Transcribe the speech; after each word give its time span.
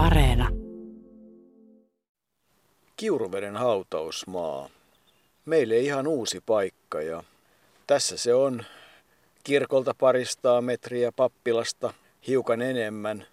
Areena. 0.00 0.48
Kiuruveden 2.96 3.56
hautausmaa. 3.56 4.68
Meille 5.44 5.78
ihan 5.78 6.06
uusi 6.06 6.40
paikka 6.46 7.02
ja 7.02 7.22
tässä 7.86 8.16
se 8.16 8.34
on 8.34 8.64
kirkolta 9.44 9.94
paristaa 9.98 10.62
metriä 10.62 11.12
pappilasta 11.12 11.94
hiukan 12.26 12.62
enemmän. 12.62 13.26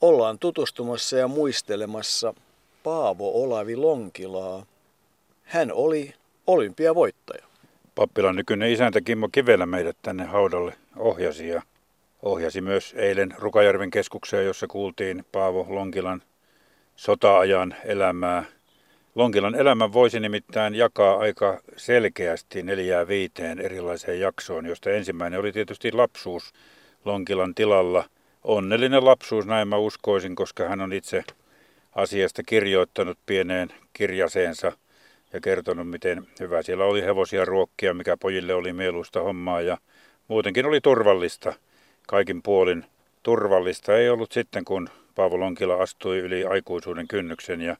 Ollaan 0.00 0.38
tutustumassa 0.38 1.16
ja 1.16 1.28
muistelemassa 1.28 2.34
Paavo 2.82 3.42
Olavi 3.44 3.76
Lonkilaa. 3.76 4.66
Hän 5.42 5.72
oli 5.72 6.14
olympiavoittaja. 6.46 7.44
Pappilan 7.94 8.36
nykyinen 8.36 8.70
isäntä 8.70 9.00
Kimmo 9.00 9.28
Kivelä 9.32 9.66
meidät 9.66 9.96
tänne 10.02 10.24
haudalle 10.24 10.74
ohjasi 10.96 11.48
ja 11.48 11.62
ohjasi 12.22 12.60
myös 12.60 12.94
eilen 12.96 13.34
Rukajärven 13.38 13.90
keskukseen, 13.90 14.46
jossa 14.46 14.66
kuultiin 14.66 15.24
Paavo 15.32 15.66
Lonkilan 15.68 16.22
sota-ajan 16.96 17.74
elämää. 17.84 18.44
Lonkilan 19.14 19.54
elämän 19.54 19.92
voisi 19.92 20.20
nimittäin 20.20 20.74
jakaa 20.74 21.18
aika 21.18 21.60
selkeästi 21.76 22.62
neljää 22.62 23.08
viiteen 23.08 23.58
erilaiseen 23.58 24.20
jaksoon, 24.20 24.66
josta 24.66 24.90
ensimmäinen 24.90 25.40
oli 25.40 25.52
tietysti 25.52 25.92
lapsuus 25.92 26.52
Lonkilan 27.04 27.54
tilalla. 27.54 28.04
Onnellinen 28.44 29.04
lapsuus, 29.04 29.46
näin 29.46 29.68
mä 29.68 29.76
uskoisin, 29.76 30.34
koska 30.34 30.68
hän 30.68 30.80
on 30.80 30.92
itse 30.92 31.24
asiasta 31.94 32.42
kirjoittanut 32.42 33.18
pieneen 33.26 33.68
kirjaseensa 33.92 34.72
ja 35.32 35.40
kertonut, 35.40 35.90
miten 35.90 36.26
hyvä 36.40 36.62
siellä 36.62 36.84
oli 36.84 37.02
hevosia 37.02 37.44
ruokkia, 37.44 37.94
mikä 37.94 38.16
pojille 38.16 38.54
oli 38.54 38.72
mieluista 38.72 39.22
hommaa 39.22 39.60
ja 39.60 39.78
muutenkin 40.28 40.66
oli 40.66 40.80
turvallista, 40.80 41.52
kaikin 42.06 42.42
puolin 42.42 42.84
turvallista. 43.22 43.96
Ei 43.96 44.10
ollut 44.10 44.32
sitten, 44.32 44.64
kun 44.64 44.88
Paavo 45.14 45.40
Lonkila 45.40 45.74
astui 45.74 46.18
yli 46.18 46.44
aikuisuuden 46.44 47.08
kynnyksen 47.08 47.60
ja 47.60 47.76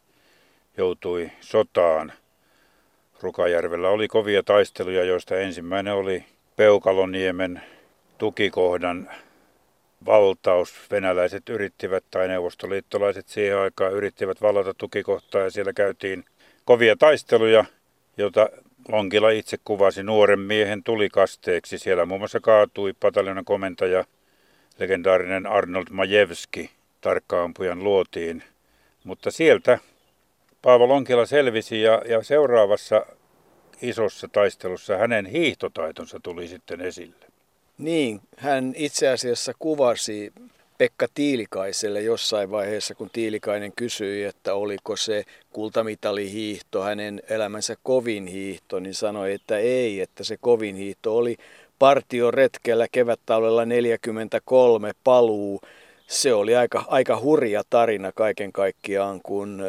joutui 0.76 1.30
sotaan. 1.40 2.12
Rukajärvellä 3.20 3.88
oli 3.88 4.08
kovia 4.08 4.42
taisteluja, 4.42 5.04
joista 5.04 5.36
ensimmäinen 5.36 5.94
oli 5.94 6.24
Peukaloniemen 6.56 7.62
tukikohdan 8.18 9.10
valtaus. 10.06 10.74
Venäläiset 10.90 11.48
yrittivät 11.48 12.04
tai 12.10 12.28
neuvostoliittolaiset 12.28 13.28
siihen 13.28 13.58
aikaan 13.58 13.92
yrittivät 13.92 14.42
vallata 14.42 14.74
tukikohtaa 14.74 15.42
ja 15.42 15.50
siellä 15.50 15.72
käytiin 15.72 16.24
kovia 16.64 16.96
taisteluja, 16.96 17.64
jota 18.16 18.48
Lonkila 18.88 19.30
itse 19.30 19.58
kuvasi 19.64 20.02
nuoren 20.02 20.40
miehen 20.40 20.82
tulikasteeksi. 20.84 21.78
Siellä 21.78 22.06
muun 22.06 22.20
muassa 22.20 22.40
kaatui 22.40 22.92
pataljonan 23.00 23.44
komentaja, 23.44 24.04
legendaarinen 24.78 25.46
Arnold 25.46 25.86
Majewski, 25.90 26.70
tarkkaampujan 27.00 27.84
luotiin. 27.84 28.42
Mutta 29.04 29.30
sieltä 29.30 29.78
Paavo 30.62 30.88
Lonkila 30.88 31.26
selvisi 31.26 31.82
ja, 31.82 32.02
ja 32.08 32.22
seuraavassa 32.22 33.06
isossa 33.82 34.28
taistelussa 34.28 34.96
hänen 34.96 35.26
hiihtotaitonsa 35.26 36.20
tuli 36.22 36.48
sitten 36.48 36.80
esille. 36.80 37.26
Niin, 37.78 38.20
hän 38.36 38.72
itse 38.76 39.08
asiassa 39.08 39.52
kuvasi 39.58 40.32
Pekka 40.82 41.06
Tiilikaiselle 41.14 42.00
jossain 42.00 42.50
vaiheessa, 42.50 42.94
kun 42.94 43.10
Tiilikainen 43.10 43.72
kysyi, 43.76 44.24
että 44.24 44.54
oliko 44.54 44.96
se 44.96 45.24
kultamitalihiihto 45.52 46.82
hänen 46.82 47.22
elämänsä 47.28 47.76
kovin 47.82 48.26
hiihto, 48.26 48.80
niin 48.80 48.94
sanoi, 48.94 49.32
että 49.32 49.58
ei, 49.58 50.00
että 50.00 50.24
se 50.24 50.36
kovin 50.36 50.76
hiihto 50.76 51.16
oli 51.16 51.36
partioretkellä 51.78 52.86
kevättalvella 52.92 53.64
43 53.64 54.92
paluu. 55.04 55.60
Se 56.06 56.34
oli 56.34 56.56
aika, 56.56 56.84
aika 56.88 57.20
hurja 57.20 57.62
tarina 57.70 58.12
kaiken 58.12 58.52
kaikkiaan, 58.52 59.20
kun 59.22 59.62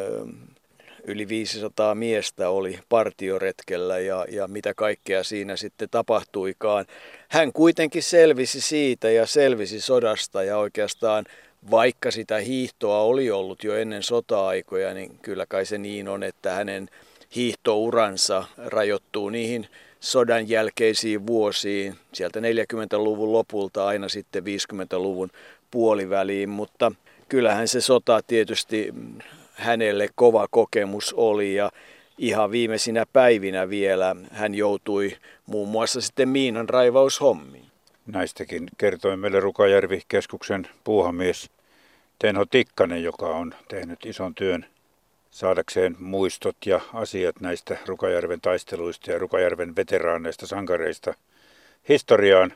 yli 1.04 1.28
500 1.28 1.94
miestä 1.94 2.50
oli 2.50 2.78
partioretkellä 2.88 3.98
ja, 3.98 4.26
ja 4.30 4.48
mitä 4.48 4.74
kaikkea 4.74 5.24
siinä 5.24 5.56
sitten 5.56 5.88
tapahtuikaan. 5.90 6.86
Hän 7.28 7.52
kuitenkin 7.52 8.02
selvisi 8.02 8.60
siitä 8.60 9.10
ja 9.10 9.26
selvisi 9.26 9.80
sodasta 9.80 10.42
ja 10.42 10.58
oikeastaan 10.58 11.24
vaikka 11.70 12.10
sitä 12.10 12.38
hiihtoa 12.38 13.00
oli 13.00 13.30
ollut 13.30 13.64
jo 13.64 13.76
ennen 13.76 14.02
sota-aikoja, 14.02 14.94
niin 14.94 15.18
kyllä 15.22 15.46
kai 15.46 15.66
se 15.66 15.78
niin 15.78 16.08
on, 16.08 16.22
että 16.22 16.52
hänen 16.52 16.88
hiihtouransa 17.36 18.44
rajoittuu 18.56 19.30
niihin 19.30 19.68
sodan 20.00 20.48
jälkeisiin 20.48 21.26
vuosiin, 21.26 21.94
sieltä 22.12 22.40
40-luvun 22.40 23.32
lopulta 23.32 23.86
aina 23.86 24.08
sitten 24.08 24.44
50-luvun 24.44 25.30
puoliväliin, 25.70 26.48
mutta 26.48 26.92
kyllähän 27.28 27.68
se 27.68 27.80
sota 27.80 28.20
tietysti 28.26 28.94
hänelle 29.54 30.08
kova 30.14 30.46
kokemus 30.50 31.14
oli 31.16 31.54
ja 31.54 31.70
ihan 32.18 32.50
viimeisinä 32.50 33.06
päivinä 33.12 33.68
vielä 33.68 34.16
hän 34.30 34.54
joutui 34.54 35.16
muun 35.46 35.68
muassa 35.68 36.00
sitten 36.00 36.28
miinan 36.28 36.68
raivaushommiin. 36.68 37.64
Näistäkin 38.06 38.68
kertoi 38.78 39.16
meille 39.16 39.40
Rukajärvi-keskuksen 39.40 40.66
puuhamies 40.84 41.50
Tenho 42.18 42.44
Tikkanen, 42.44 43.02
joka 43.02 43.26
on 43.26 43.54
tehnyt 43.68 44.06
ison 44.06 44.34
työn 44.34 44.66
saadakseen 45.30 45.96
muistot 45.98 46.56
ja 46.66 46.80
asiat 46.92 47.40
näistä 47.40 47.76
Rukajärven 47.86 48.40
taisteluista 48.40 49.10
ja 49.10 49.18
Rukajärven 49.18 49.76
veteraaneista 49.76 50.46
sankareista 50.46 51.14
historiaan. 51.88 52.52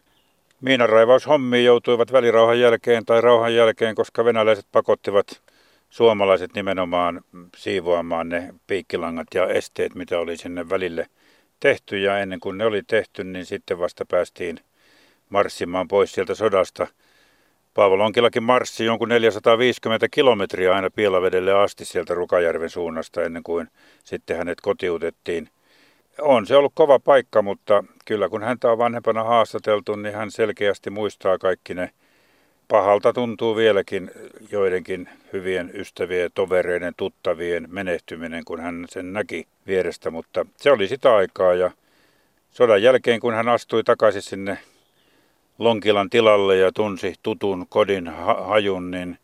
Miinanraivaushommiin 0.60 1.65
joutuivat 1.65 2.12
välirauhan 2.12 2.60
jälkeen 2.60 3.04
tai 3.04 3.20
rauhan 3.20 3.54
jälkeen, 3.54 3.94
koska 3.94 4.25
venäläiset 4.25 4.66
pakottivat 4.72 5.42
suomalaiset 5.91 6.54
nimenomaan 6.54 7.21
siivoamaan 7.56 8.28
ne 8.28 8.54
piikkilangat 8.66 9.26
ja 9.34 9.47
esteet, 9.47 9.94
mitä 9.94 10.19
oli 10.19 10.37
sinne 10.37 10.69
välille 10.69 11.06
tehty. 11.60 11.99
Ja 11.99 12.19
ennen 12.19 12.41
kuin 12.41 12.59
ne 12.59 12.65
oli 12.65 12.82
tehty, 12.82 13.25
niin 13.25 13.47
sitten 13.47 13.78
vasta 13.78 14.04
päästiin 14.04 14.60
marssimaan 15.28 15.88
pois 15.88 16.12
sieltä 16.12 16.34
sodasta. 16.34 16.87
Paavo 17.75 17.98
Lonkilakin 17.98 18.43
marssi 18.43 18.84
jonkun 18.84 19.09
450 19.09 20.09
kilometriä 20.10 20.75
aina 20.75 20.91
Pielavedelle 20.91 21.53
asti 21.53 21.84
sieltä 21.84 22.15
Rukajärven 22.15 22.71
suunnasta 22.71 23.22
ennen 23.22 23.43
kuin 23.43 23.69
sitten 24.04 24.37
hänet 24.37 24.60
kotiutettiin. 24.60 25.48
On 26.21 26.47
se 26.47 26.56
ollut 26.56 26.72
kova 26.75 26.98
paikka, 26.98 27.43
mutta 27.43 27.84
kyllä 28.04 28.28
kun 28.28 28.43
häntä 28.43 28.72
on 28.72 28.78
vanhempana 28.78 29.25
haastateltu, 29.25 29.97
niin 29.97 30.15
hän 30.15 30.31
selkeästi 30.31 30.91
muistaa 30.91 31.38
kaikki 31.38 31.75
ne 31.75 31.91
pahalta 32.68 33.12
tuntuu 33.12 33.56
vieläkin 33.56 34.10
joidenkin 34.50 35.08
hyvien 35.32 35.70
ystävien, 35.74 36.30
tovereiden, 36.34 36.94
tuttavien 36.96 37.68
menehtyminen, 37.70 38.44
kun 38.44 38.60
hän 38.60 38.84
sen 38.88 39.12
näki 39.12 39.46
vierestä, 39.66 40.10
mutta 40.10 40.46
se 40.56 40.70
oli 40.70 40.88
sitä 40.88 41.16
aikaa 41.16 41.54
ja 41.54 41.70
sodan 42.50 42.82
jälkeen, 42.82 43.20
kun 43.20 43.34
hän 43.34 43.48
astui 43.48 43.84
takaisin 43.84 44.22
sinne 44.22 44.58
Lonkilan 45.58 46.10
tilalle 46.10 46.56
ja 46.56 46.72
tunsi 46.72 47.14
tutun 47.22 47.66
kodin 47.68 48.08
hajun, 48.38 48.90
niin 48.90 49.18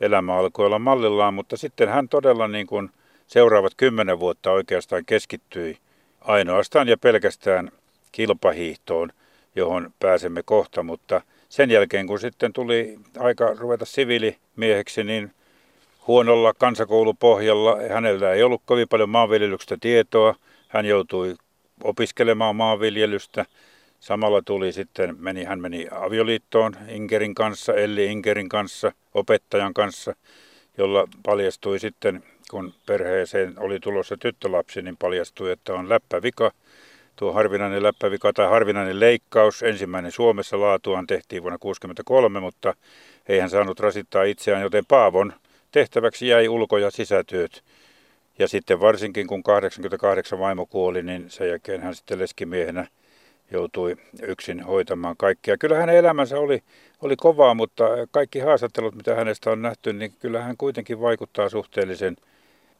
elämä 0.00 0.36
alkoi 0.36 0.66
olla 0.66 0.78
mallillaan, 0.78 1.34
mutta 1.34 1.56
sitten 1.56 1.88
hän 1.88 2.08
todella 2.08 2.48
niin 2.48 2.66
kuin 2.66 2.90
seuraavat 3.26 3.72
kymmenen 3.76 4.20
vuotta 4.20 4.50
oikeastaan 4.50 5.04
keskittyi 5.04 5.78
ainoastaan 6.20 6.88
ja 6.88 6.96
pelkästään 6.96 7.70
kilpahiihtoon, 8.12 9.12
johon 9.56 9.90
pääsemme 10.00 10.42
kohta, 10.42 10.82
mutta 10.82 11.20
sen 11.48 11.70
jälkeen, 11.70 12.06
kun 12.06 12.20
sitten 12.20 12.52
tuli 12.52 12.98
aika 13.18 13.54
ruveta 13.58 13.84
siviilimieheksi, 13.84 15.04
niin 15.04 15.30
huonolla 16.06 16.54
kansakoulupohjalla 16.54 17.76
hänellä 17.90 18.32
ei 18.32 18.42
ollut 18.42 18.62
kovin 18.64 18.88
paljon 18.88 19.08
maanviljelyksestä 19.08 19.76
tietoa. 19.80 20.34
Hän 20.68 20.86
joutui 20.86 21.36
opiskelemaan 21.84 22.56
maanviljelystä. 22.56 23.46
Samalla 24.00 24.42
tuli 24.42 24.72
sitten, 24.72 25.16
meni, 25.18 25.44
hän 25.44 25.60
meni 25.60 25.86
avioliittoon 25.90 26.76
Inkerin 26.88 27.34
kanssa, 27.34 27.74
Elli 27.74 28.06
Inkerin 28.06 28.48
kanssa, 28.48 28.92
opettajan 29.14 29.74
kanssa, 29.74 30.14
jolla 30.78 31.08
paljastui 31.22 31.78
sitten, 31.78 32.24
kun 32.50 32.74
perheeseen 32.86 33.54
oli 33.58 33.80
tulossa 33.80 34.16
tyttölapsi, 34.16 34.82
niin 34.82 34.96
paljastui, 34.96 35.50
että 35.50 35.74
on 35.74 35.88
läppävika– 35.88 36.50
Tuo 37.18 37.32
harvinainen 37.32 37.82
läppävika 37.82 38.32
tai 38.32 38.48
harvinainen 38.48 39.00
leikkaus, 39.00 39.62
ensimmäinen 39.62 40.12
Suomessa 40.12 40.60
laatuaan 40.60 41.06
tehtiin 41.06 41.42
vuonna 41.42 41.58
1963, 41.58 42.40
mutta 42.40 42.74
ei 43.28 43.40
hän 43.40 43.50
saanut 43.50 43.80
rasittaa 43.80 44.22
itseään, 44.22 44.62
joten 44.62 44.86
Paavon 44.86 45.32
tehtäväksi 45.72 46.28
jäi 46.28 46.48
ulko- 46.48 46.78
ja 46.78 46.90
sisätyöt. 46.90 47.64
Ja 48.38 48.48
sitten 48.48 48.80
varsinkin 48.80 49.26
kun 49.26 49.42
88 49.42 50.38
vaimo 50.38 50.66
kuoli, 50.66 51.02
niin 51.02 51.30
sen 51.30 51.48
jälkeen 51.48 51.80
hän 51.80 51.94
sitten 51.94 52.18
leskimiehenä 52.18 52.86
joutui 53.50 53.96
yksin 54.22 54.60
hoitamaan 54.60 55.16
kaikkia. 55.16 55.58
Kyllä 55.58 55.76
hänen 55.76 55.96
elämänsä 55.96 56.38
oli, 56.38 56.62
oli 57.02 57.16
kovaa, 57.16 57.54
mutta 57.54 57.84
kaikki 58.10 58.38
haastattelut, 58.38 58.94
mitä 58.94 59.14
hänestä 59.14 59.50
on 59.50 59.62
nähty, 59.62 59.92
niin 59.92 60.12
kyllä 60.18 60.42
hän 60.42 60.56
kuitenkin 60.56 61.00
vaikuttaa 61.00 61.48
suhteellisen 61.48 62.16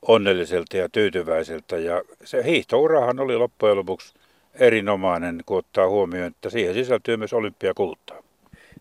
onnelliselta 0.03 0.77
ja 0.77 0.89
tyytyväiseltä. 0.89 1.79
Ja 1.79 2.03
se 2.25 2.45
hiihtourahan 2.45 3.21
oli 3.21 3.37
loppujen 3.37 3.77
lopuksi 3.77 4.15
erinomainen, 4.59 5.43
kun 5.47 5.59
ottaa 5.59 5.89
huomioon, 5.89 6.27
että 6.27 6.51
siihen 6.51 6.75
sisältyy 6.75 7.17
myös 7.17 7.33
olympiakultaa. 7.33 8.23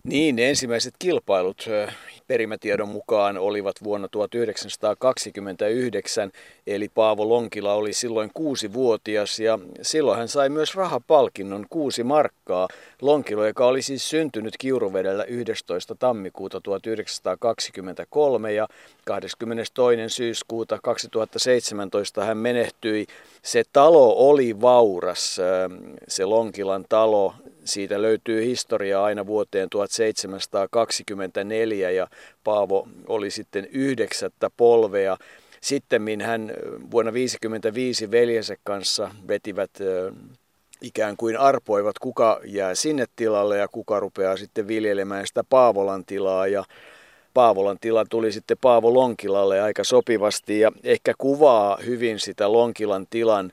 Niin, 0.07 0.39
ensimmäiset 0.39 0.94
kilpailut 1.00 1.65
perimätiedon 2.27 2.89
mukaan 2.89 3.38
olivat 3.38 3.75
vuonna 3.83 4.07
1929, 4.07 6.31
eli 6.68 6.89
Paavo 6.89 7.30
Lonkila 7.30 7.74
oli 7.74 7.94
silloin 7.94 8.30
kuusi-vuotias 8.33 9.39
ja 9.39 9.59
silloin 9.81 10.18
hän 10.18 10.27
sai 10.27 10.50
myös 10.50 10.75
rahapalkinnon 10.75 11.65
kuusi 11.69 12.04
markkaa. 12.04 12.68
Lonkilo, 13.01 13.48
joka 13.48 13.65
oli 13.65 13.81
siis 13.81 14.09
syntynyt 14.09 14.57
Kiuruvedellä 14.57 15.24
11. 15.24 15.95
tammikuuta 15.95 16.62
1923 16.62 18.54
ja 18.54 18.68
22. 19.06 19.95
syyskuuta 20.07 20.80
2017 20.83 22.25
hän 22.25 22.38
menehtyi. 22.38 23.07
Se 23.42 23.63
talo 23.74 24.30
oli 24.30 24.62
vauras, 24.62 25.38
se 26.07 26.25
Lonkilan 26.25 26.86
talo. 26.89 27.33
Siitä 27.68 28.02
löytyy 28.02 28.46
historiaa 28.46 29.06
aina 29.06 29.28
vuoteen 29.28 29.69
1724 29.69 31.92
ja 31.92 32.08
Paavo 32.44 32.88
oli 33.08 33.31
sitten 33.31 33.68
yhdeksättä 33.72 34.50
polvea. 34.58 35.18
Sitten 35.62 36.22
hän 36.22 36.42
vuonna 36.92 37.12
1955 37.12 38.12
veljensä 38.12 38.56
kanssa 38.64 39.12
vetivät 39.28 39.72
ikään 40.81 41.18
kuin 41.18 41.38
arpoivat, 41.38 42.00
kuka 42.00 42.40
jää 42.46 42.75
sinne 42.75 43.06
tilalle 43.16 43.58
ja 43.58 43.68
kuka 43.68 44.00
rupeaa 44.00 44.38
sitten 44.38 44.68
viljelemään 44.68 45.28
sitä 45.28 45.44
Paavolan 45.50 46.06
tilaa. 46.06 46.48
Ja 46.48 46.64
Paavolan 47.34 47.78
tila 47.81 48.06
tuli 48.06 48.31
sitten 48.31 48.58
Paavo 48.62 48.94
Lonkilalle 48.94 49.62
aika 49.62 49.84
sopivasti 49.84 50.60
ja 50.60 50.72
ehkä 50.84 51.14
kuvaa 51.18 51.78
hyvin 51.86 52.19
sitä 52.19 52.52
Lonkilan 52.52 53.08
tilan 53.10 53.52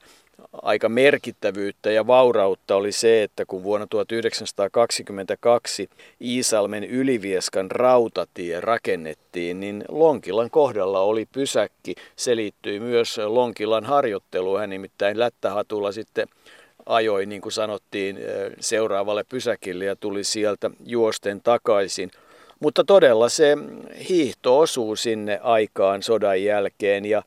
aika 0.62 0.88
merkittävyyttä 0.88 1.90
ja 1.90 2.06
vaurautta 2.06 2.76
oli 2.76 2.92
se, 2.92 3.22
että 3.22 3.44
kun 3.46 3.62
vuonna 3.62 3.86
1922 3.86 5.90
Iisalmen 6.20 6.84
Ylivieskan 6.84 7.70
rautatie 7.70 8.60
rakennettiin, 8.60 9.60
niin 9.60 9.84
Lonkilan 9.88 10.50
kohdalla 10.50 11.00
oli 11.00 11.26
pysäkki. 11.32 11.94
Se 12.16 12.36
liittyi 12.36 12.80
myös 12.80 13.18
Lonkilan 13.18 13.84
harjoitteluun. 13.84 14.60
Hän 14.60 14.70
nimittäin 14.70 15.18
lättähatulla 15.18 15.92
sitten 15.92 16.28
ajoi, 16.86 17.26
niin 17.26 17.40
kuin 17.40 17.52
sanottiin, 17.52 18.18
seuraavalle 18.60 19.24
pysäkille 19.28 19.84
ja 19.84 19.96
tuli 19.96 20.24
sieltä 20.24 20.70
juosten 20.86 21.40
takaisin. 21.40 22.10
Mutta 22.60 22.84
todella 22.84 23.28
se 23.28 23.56
hiihto 24.08 24.58
osuu 24.58 24.96
sinne 24.96 25.40
aikaan 25.42 26.02
sodan 26.02 26.42
jälkeen 26.42 27.04
ja 27.04 27.22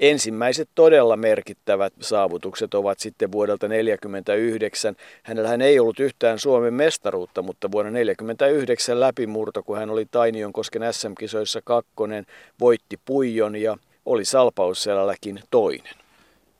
Ensimmäiset 0.00 0.68
todella 0.74 1.16
merkittävät 1.16 1.92
saavutukset 2.00 2.74
ovat 2.74 2.98
sitten 2.98 3.32
vuodelta 3.32 3.66
1949. 3.66 4.96
Hänellähän 5.22 5.62
ei 5.62 5.78
ollut 5.78 6.00
yhtään 6.00 6.38
Suomen 6.38 6.74
mestaruutta, 6.74 7.42
mutta 7.42 7.72
vuonna 7.72 7.90
1949 7.90 9.00
läpimurto, 9.00 9.62
kun 9.62 9.78
hän 9.78 9.90
oli 9.90 10.06
Tainionkosken 10.10 10.82
SM-kisoissa 10.92 11.60
kakkonen, 11.64 12.26
voitti 12.60 13.00
Puijon 13.04 13.56
ja 13.56 13.76
oli 14.06 14.24
Salpausselälläkin 14.24 15.40
toinen. 15.50 15.94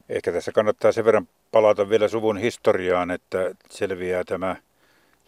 Ehkä 0.09 0.33
tässä 0.33 0.53
kannattaa 0.53 0.93
sen 0.93 1.05
verran 1.05 1.29
palata 1.53 1.89
vielä 1.89 2.09
suvun 2.09 2.39
historiaan, 2.39 3.11
että 3.11 3.55
selviää 3.71 4.25
tämä 4.25 4.57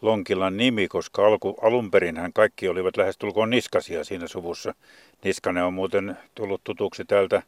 Lonkilan 0.03 0.57
nimi, 0.57 0.89
koska 0.89 1.27
alku, 1.27 1.57
alun 1.63 1.91
perin 1.91 2.17
hän 2.17 2.33
kaikki 2.33 2.69
olivat 2.69 2.97
lähestulkoon 2.97 3.51
niskasia 3.51 4.05
siinä 4.05 4.29
suvussa. 4.29 4.75
Niskanen 5.25 5.65
on 5.65 5.75
muuten 5.75 6.17
tullut 6.35 6.61
tutuksi 6.65 7.05
täältä 7.05 7.43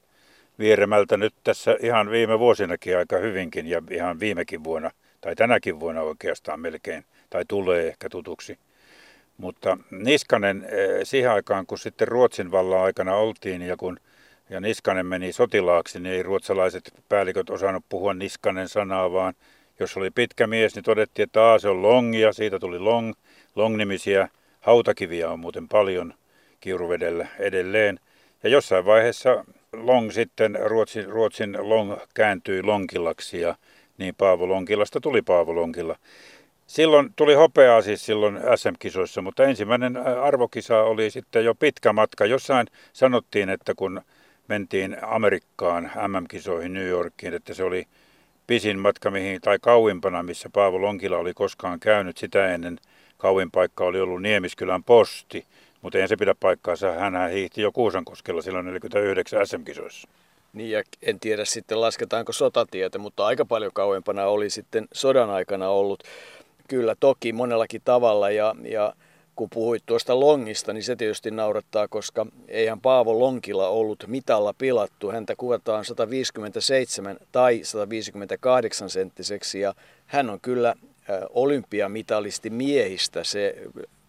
vieremältä 0.61 1.17
nyt 1.17 1.35
tässä 1.45 1.77
ihan 1.81 2.11
viime 2.11 2.39
vuosinakin 2.39 2.99
aika 2.99 3.17
hyvinkin 3.17 3.67
ja 3.67 3.83
ihan 3.91 4.21
viimekin 4.21 4.65
vuonna, 4.65 4.91
tai 5.21 5.37
tänäkin 5.37 5.81
vuonna 5.81 6.03
oikeastaan 6.03 6.61
melkein, 6.61 7.05
tai 7.31 7.45
tulee 7.49 7.87
ehkä 7.87 8.09
tutuksi. 8.09 8.59
Mutta 9.37 9.79
Niskanen 9.91 10.65
eh, 10.65 11.01
siihen 11.03 11.31
aikaan, 11.31 11.67
kun 11.67 11.79
sitten 11.79 12.09
Ruotsin 12.09 12.51
vallan 12.51 12.81
aikana 12.81 13.15
oltiin 13.15 13.63
ja 13.63 13.77
kun 13.77 14.01
ja 14.51 14.61
Niskanen 14.61 15.07
meni 15.07 15.33
sotilaaksi, 15.33 16.01
niin 16.01 16.15
ei 16.15 16.23
ruotsalaiset 16.23 16.95
päälliköt 17.09 17.51
osannut 17.51 17.85
puhua 17.89 18.15
Niskanen 18.15 18.69
sanaa, 18.69 19.13
vaan 19.13 19.35
jos 19.81 19.97
oli 19.97 20.11
pitkä 20.11 20.47
mies, 20.47 20.75
niin 20.75 20.85
todettiin, 20.85 21.25
että 21.25 21.43
Aa, 21.43 21.59
se 21.59 21.69
on 21.69 21.83
Long 21.83 22.21
ja 22.21 22.33
siitä 22.33 22.59
tuli 22.59 22.79
Long. 22.79 23.13
Long-nimisiä 23.57 24.29
hautakiviä 24.61 25.31
on 25.31 25.41
muuten 25.41 25.69
paljon 25.69 26.15
Kiuruvedellä 26.61 27.27
edelleen. 27.39 28.01
Ja 28.43 28.51
jossain 28.51 28.85
vaiheessa 28.85 29.45
Long 29.77 30.11
sitten, 30.11 30.59
Ruotsin, 30.65 31.09
Ruotsin 31.09 31.57
Long 31.61 31.97
kääntyi 32.15 32.63
Lonkillaksi 32.63 33.41
ja 33.41 33.55
niin 33.99 34.15
Paavo 34.15 34.49
Lonkilasta 34.49 35.01
tuli 35.01 35.23
Paavo 35.23 35.55
Lonkilla. 35.55 35.97
Silloin 36.67 37.13
tuli 37.17 37.35
hopeaa 37.35 37.83
siis 37.83 38.07
silloin 38.07 38.39
SM-kisoissa, 38.57 39.23
mutta 39.23 39.45
ensimmäinen 39.45 39.97
arvokisa 39.97 40.83
oli 40.83 41.11
sitten 41.11 41.45
jo 41.45 41.55
pitkä 41.55 41.93
matka. 41.93 42.27
Jossain 42.27 42.67
sanottiin, 42.93 43.49
että 43.49 43.75
kun 43.75 44.01
mentiin 44.49 44.97
Amerikkaan 45.03 45.91
MM-kisoihin 46.09 46.73
New 46.73 46.87
Yorkiin, 46.89 47.35
että 47.35 47.55
se 47.55 47.65
oli 47.65 47.85
pisin 48.47 48.79
matka 48.79 49.11
mihin, 49.11 49.41
tai 49.41 49.59
kauimpana, 49.61 50.23
missä 50.23 50.51
Paavo 50.53 50.81
Lonkila 50.81 51.19
oli 51.19 51.35
koskaan 51.35 51.81
käynyt. 51.81 52.17
Sitä 52.17 52.55
ennen 52.55 52.79
kauin 53.19 53.51
paikka 53.51 53.85
oli 53.85 54.01
ollut 54.01 54.23
Niemiskylän 54.23 54.85
posti. 54.85 55.47
Mutta 55.83 55.99
ei 55.99 56.09
se 56.09 56.17
pidä 56.17 56.35
paikkaansa. 56.41 56.93
Hän 56.93 57.31
hiihti 57.31 57.63
jo 57.63 57.73
Kuusankoskella 57.73 58.43
silloin 58.43 58.67
49 58.67 59.47
SM-kisoissa. 59.47 60.09
Niin 60.53 60.71
ja 60.71 60.83
en 61.03 61.21
tiedä 61.21 61.45
sitten 61.45 61.81
lasketaanko 61.81 62.33
sotatietä, 62.33 62.99
mutta 62.99 63.27
aika 63.27 63.45
paljon 63.45 63.73
kauempana 63.75 64.25
oli 64.25 64.51
sitten 64.51 64.89
sodan 64.93 65.31
aikana 65.31 65.69
ollut. 65.69 66.03
Kyllä 66.69 66.95
toki 67.01 67.33
monellakin 67.33 67.83
tavalla 67.85 68.31
ja, 68.31 68.55
ja 68.63 68.93
kun 69.37 69.51
puhuit 69.51 69.83
tuosta 69.87 70.21
Longista, 70.21 70.73
niin 70.73 70.83
se 70.83 70.97
tietysti 70.97 71.31
naurattaa, 71.31 71.89
koska 71.89 72.27
eihän 72.49 72.81
Paavo 72.81 73.19
Lonkila 73.19 73.69
ollut 73.69 74.05
mitalla 74.07 74.55
pilattu. 74.59 75.11
Häntä 75.11 75.35
kuvataan 75.37 75.85
157 75.85 77.17
tai 77.33 77.61
158 77.63 78.91
senttiseksi 78.91 79.61
ja 79.61 79.75
hän 80.07 80.31
on 80.31 80.41
kyllä 80.41 80.75
olympiamitalisti 81.31 82.51
miehistä 82.51 83.25
se 83.25 83.57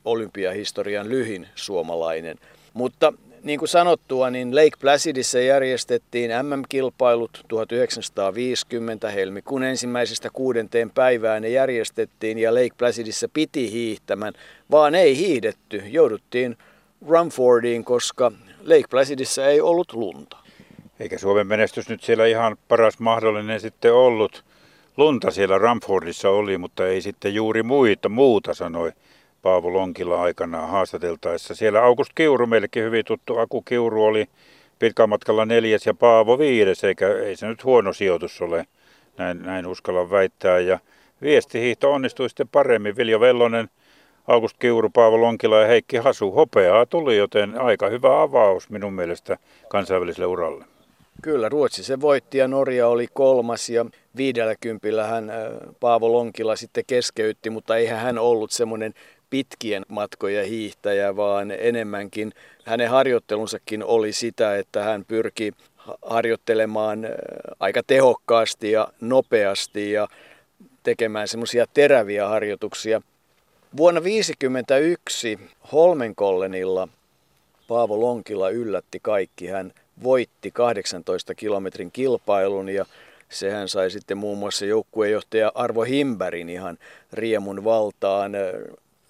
olympiahistorian 0.05 1.09
lyhin 1.09 1.47
suomalainen. 1.55 2.37
Mutta 2.73 3.13
niin 3.43 3.59
kuin 3.59 3.69
sanottua, 3.69 4.29
niin 4.29 4.55
Lake 4.55 4.77
Placidissa 4.79 5.39
järjestettiin 5.39 6.31
MM-kilpailut 6.31 7.45
1950 7.47 9.09
helmikuun 9.09 9.63
ensimmäisestä 9.63 10.29
kuudenteen 10.33 10.89
päivään 10.89 11.41
ne 11.41 11.49
järjestettiin 11.49 12.37
ja 12.37 12.53
Lake 12.53 12.75
Placidissa 12.77 13.27
piti 13.33 13.71
hiihtämän, 13.71 14.33
vaan 14.71 14.95
ei 14.95 15.17
hiihdetty. 15.17 15.83
Jouduttiin 15.85 16.57
Rumfordiin, 17.07 17.85
koska 17.85 18.31
Lake 18.61 18.87
Placidissa 18.89 19.47
ei 19.47 19.61
ollut 19.61 19.93
lunta. 19.93 20.37
Eikä 20.99 21.17
Suomen 21.17 21.47
menestys 21.47 21.89
nyt 21.89 22.03
siellä 22.03 22.25
ihan 22.25 22.57
paras 22.67 22.99
mahdollinen 22.99 23.59
sitten 23.59 23.93
ollut. 23.93 24.43
Lunta 24.97 25.31
siellä 25.31 25.57
Rumfordissa 25.57 26.29
oli, 26.29 26.57
mutta 26.57 26.87
ei 26.87 27.01
sitten 27.01 27.33
juuri 27.33 27.63
muita, 27.63 28.09
muuta 28.09 28.53
sanoi 28.53 28.91
Paavo 29.41 29.73
Lonkila 29.73 30.21
aikanaan 30.21 30.69
haastateltaessa. 30.69 31.55
Siellä 31.55 31.83
August 31.83 32.11
Kiuru, 32.15 32.47
meillekin 32.47 32.83
hyvin 32.83 33.05
tuttu 33.05 33.37
Aku 33.37 33.61
Kiuru 33.61 34.05
oli 34.05 34.25
pitkän 34.79 35.09
matkalla 35.09 35.45
neljäs 35.45 35.85
ja 35.85 35.93
Paavo 35.93 36.39
viides, 36.39 36.83
eikä 36.83 37.07
ei 37.07 37.35
se 37.35 37.47
nyt 37.47 37.63
huono 37.63 37.93
sijoitus 37.93 38.41
ole, 38.41 38.65
näin, 39.17 39.41
näin 39.41 39.67
uskallan 39.67 40.09
väittää. 40.09 40.59
Ja 40.59 40.79
viestihiihto 41.21 41.93
onnistui 41.93 42.29
sitten 42.29 42.47
paremmin. 42.47 42.97
Viljo 42.97 43.19
Vellonen, 43.19 43.69
August 44.27 44.57
Kiuru, 44.59 44.89
Paavo 44.89 45.21
Lonkila 45.21 45.59
ja 45.59 45.67
Heikki 45.67 45.97
Hasu. 45.97 46.31
Hopeaa 46.31 46.85
tuli, 46.85 47.17
joten 47.17 47.61
aika 47.61 47.89
hyvä 47.89 48.21
avaus 48.21 48.69
minun 48.69 48.93
mielestä 48.93 49.37
kansainväliselle 49.69 50.25
uralle. 50.25 50.65
Kyllä, 51.21 51.49
Ruotsi 51.49 51.83
se 51.83 52.01
voitti 52.01 52.37
ja 52.37 52.47
Norja 52.47 52.87
oli 52.87 53.07
kolmas 53.13 53.69
ja 53.69 53.85
viidellä 54.17 54.55
kympillä 54.61 55.07
Paavo 55.79 56.11
Lonkila 56.11 56.55
sitten 56.55 56.83
keskeytti, 56.87 57.49
mutta 57.49 57.77
eihän 57.77 57.99
hän 57.99 58.17
ollut 58.17 58.51
semmoinen 58.51 58.93
pitkien 59.31 59.85
matkojen 59.87 60.45
hiihtäjä, 60.45 61.15
vaan 61.15 61.51
enemmänkin 61.51 62.33
hänen 62.65 62.89
harjoittelunsakin 62.89 63.83
oli 63.83 64.13
sitä, 64.13 64.57
että 64.57 64.83
hän 64.83 65.05
pyrki 65.05 65.53
harjoittelemaan 66.01 67.07
aika 67.59 67.83
tehokkaasti 67.87 68.71
ja 68.71 68.87
nopeasti 69.01 69.91
ja 69.91 70.07
tekemään 70.83 71.27
semmoisia 71.27 71.65
teräviä 71.73 72.27
harjoituksia. 72.27 73.01
Vuonna 73.77 74.01
1951 74.01 75.39
Holmenkollenilla 75.71 76.87
Paavo 77.67 77.99
Lonkila 77.99 78.49
yllätti 78.49 78.99
kaikki. 78.99 79.47
Hän 79.47 79.71
voitti 80.03 80.51
18 80.51 81.35
kilometrin 81.35 81.91
kilpailun 81.91 82.69
ja 82.69 82.85
sehän 83.29 83.69
sai 83.69 83.91
sitten 83.91 84.17
muun 84.17 84.37
muassa 84.37 84.65
joukkuejohtaja 84.65 85.51
Arvo 85.55 85.83
Himberin 85.83 86.49
ihan 86.49 86.77
riemun 87.13 87.63
valtaan. 87.63 88.31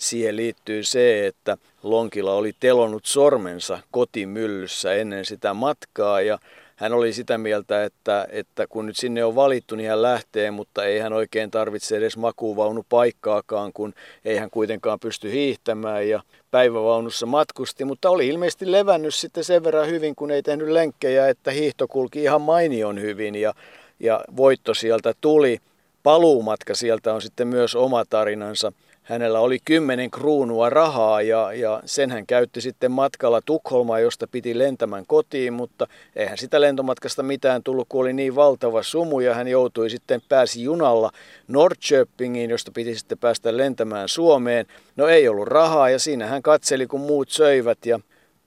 Siihen 0.02 0.36
liittyy 0.36 0.84
se, 0.84 1.28
että 1.28 1.58
Lonkila 1.84 2.34
oli 2.34 2.54
telonut 2.60 3.06
sormensa 3.06 3.80
kotimyllyssä 3.92 4.94
ennen 4.94 5.26
sitä 5.26 5.54
matkaa 5.54 6.22
ja 6.22 6.40
hän 6.76 6.94
oli 6.94 7.14
sitä 7.14 7.38
mieltä, 7.38 7.84
että, 7.84 8.28
että 8.30 8.68
kun 8.68 8.86
nyt 8.86 8.98
sinne 8.98 9.26
on 9.26 9.36
valittu, 9.36 9.76
niin 9.76 9.90
hän 9.90 10.02
lähtee, 10.02 10.52
mutta 10.52 10.86
ei 10.86 11.00
hän 11.00 11.14
oikein 11.14 11.52
tarvitse 11.52 11.98
edes 11.98 12.18
makuuvaunu 12.18 12.86
paikkaakaan, 12.90 13.74
kun 13.74 13.94
ei 14.26 14.38
hän 14.38 14.50
kuitenkaan 14.50 15.00
pysty 15.00 15.32
hiihtämään 15.32 16.10
ja 16.10 16.22
päivävaunussa 16.52 17.26
matkusti, 17.26 17.86
mutta 17.86 18.10
oli 18.10 18.28
ilmeisesti 18.28 18.72
levännyt 18.72 19.16
sitten 19.16 19.44
sen 19.44 19.64
verran 19.64 19.88
hyvin, 19.88 20.16
kun 20.16 20.32
ei 20.32 20.44
tehnyt 20.44 20.68
lenkkejä, 20.68 21.28
että 21.30 21.52
hiihto 21.52 21.88
kulki 21.88 22.24
ihan 22.24 22.42
mainion 22.42 23.02
hyvin 23.02 23.36
ja, 23.36 23.54
ja 24.00 24.24
voitto 24.38 24.74
sieltä 24.74 25.14
tuli. 25.22 25.58
Paluumatka 26.04 26.76
sieltä 26.76 27.14
on 27.14 27.22
sitten 27.22 27.48
myös 27.48 27.76
oma 27.76 28.06
tarinansa 28.06 28.72
hänellä 29.12 29.40
oli 29.40 29.60
kymmenen 29.66 30.12
kruunua 30.12 30.70
rahaa 30.70 31.22
ja, 31.22 31.54
ja 31.54 31.82
sen 31.86 32.12
hän 32.12 32.28
käytti 32.28 32.62
sitten 32.62 32.92
matkalla 32.92 33.42
Tukholmaan, 33.46 34.02
josta 34.02 34.28
piti 34.28 34.58
lentämään 34.58 35.04
kotiin, 35.08 35.54
mutta 35.54 35.88
eihän 36.16 36.38
sitä 36.38 36.62
lentomatkasta 36.62 37.24
mitään 37.24 37.64
tullut, 37.64 37.88
kun 37.90 38.02
oli 38.02 38.14
niin 38.14 38.36
valtava 38.36 38.84
sumu 38.84 39.20
ja 39.20 39.34
hän 39.34 39.48
joutui 39.48 39.90
sitten, 39.90 40.22
pääsi 40.30 40.64
junalla 40.64 41.12
Norrköpingiin, 41.48 42.50
josta 42.50 42.72
piti 42.72 42.96
sitten 42.96 43.18
päästä 43.18 43.58
lentämään 43.58 44.10
Suomeen. 44.10 44.66
No 44.96 45.08
ei 45.08 45.28
ollut 45.28 45.48
rahaa 45.48 45.90
ja 45.90 46.00
siinä 46.00 46.28
hän 46.28 46.42
katseli, 46.42 46.88
kun 46.88 47.02
muut 47.02 47.30
söivät 47.30 47.86
ja 47.86 48.00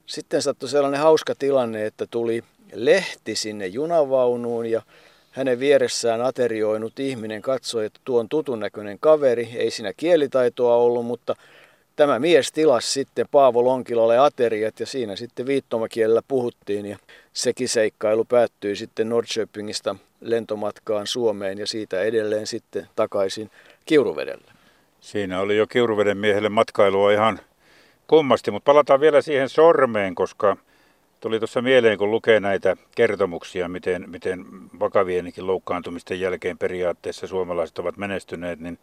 sitten 0.06 0.42
sattui 0.42 0.68
sellainen 0.68 1.00
hauska 1.00 1.34
tilanne, 1.34 1.86
että 1.86 2.06
tuli 2.10 2.44
lehti 2.72 3.36
sinne 3.36 3.66
junavaunuun 3.66 4.66
ja 4.66 4.82
hänen 5.34 5.60
vieressään 5.60 6.22
aterioinut 6.22 6.98
ihminen 6.98 7.42
katsoi, 7.42 7.86
että 7.86 8.00
tuo 8.04 8.20
on 8.20 8.28
tutun 8.28 8.60
näköinen 8.60 8.98
kaveri, 9.00 9.48
ei 9.56 9.70
siinä 9.70 9.92
kielitaitoa 9.96 10.76
ollut, 10.76 11.06
mutta 11.06 11.36
tämä 11.96 12.18
mies 12.18 12.52
tilasi 12.52 12.92
sitten 12.92 13.26
Paavo 13.30 13.64
Lonkilalle 13.64 14.18
ateriat 14.18 14.80
ja 14.80 14.86
siinä 14.86 15.16
sitten 15.16 15.46
viittomakielellä 15.46 16.22
puhuttiin 16.28 16.86
ja 16.86 16.98
sekin 17.32 17.68
seikkailu 17.68 18.24
päättyi 18.24 18.76
sitten 18.76 19.08
Norrköpingistä 19.08 19.94
lentomatkaan 20.20 21.06
Suomeen 21.06 21.58
ja 21.58 21.66
siitä 21.66 22.00
edelleen 22.00 22.46
sitten 22.46 22.88
takaisin 22.96 23.50
Kiuruvedelle. 23.86 24.52
Siinä 25.00 25.40
oli 25.40 25.56
jo 25.56 25.66
Kiuruveden 25.66 26.18
miehelle 26.18 26.48
matkailua 26.48 27.12
ihan 27.12 27.40
kummasti, 28.06 28.50
mutta 28.50 28.66
palataan 28.72 29.00
vielä 29.00 29.22
siihen 29.22 29.48
sormeen, 29.48 30.14
koska 30.14 30.56
Tuli 31.24 31.38
tuossa 31.38 31.62
mieleen, 31.62 31.98
kun 31.98 32.10
lukee 32.10 32.40
näitä 32.40 32.76
kertomuksia, 32.94 33.68
miten, 33.68 34.10
miten 34.10 34.46
vakavienkin 34.80 35.46
loukkaantumisten 35.46 36.20
jälkeen 36.20 36.58
periaatteessa 36.58 37.26
suomalaiset 37.26 37.78
ovat 37.78 37.96
menestyneet, 37.96 38.60
niin, 38.60 38.78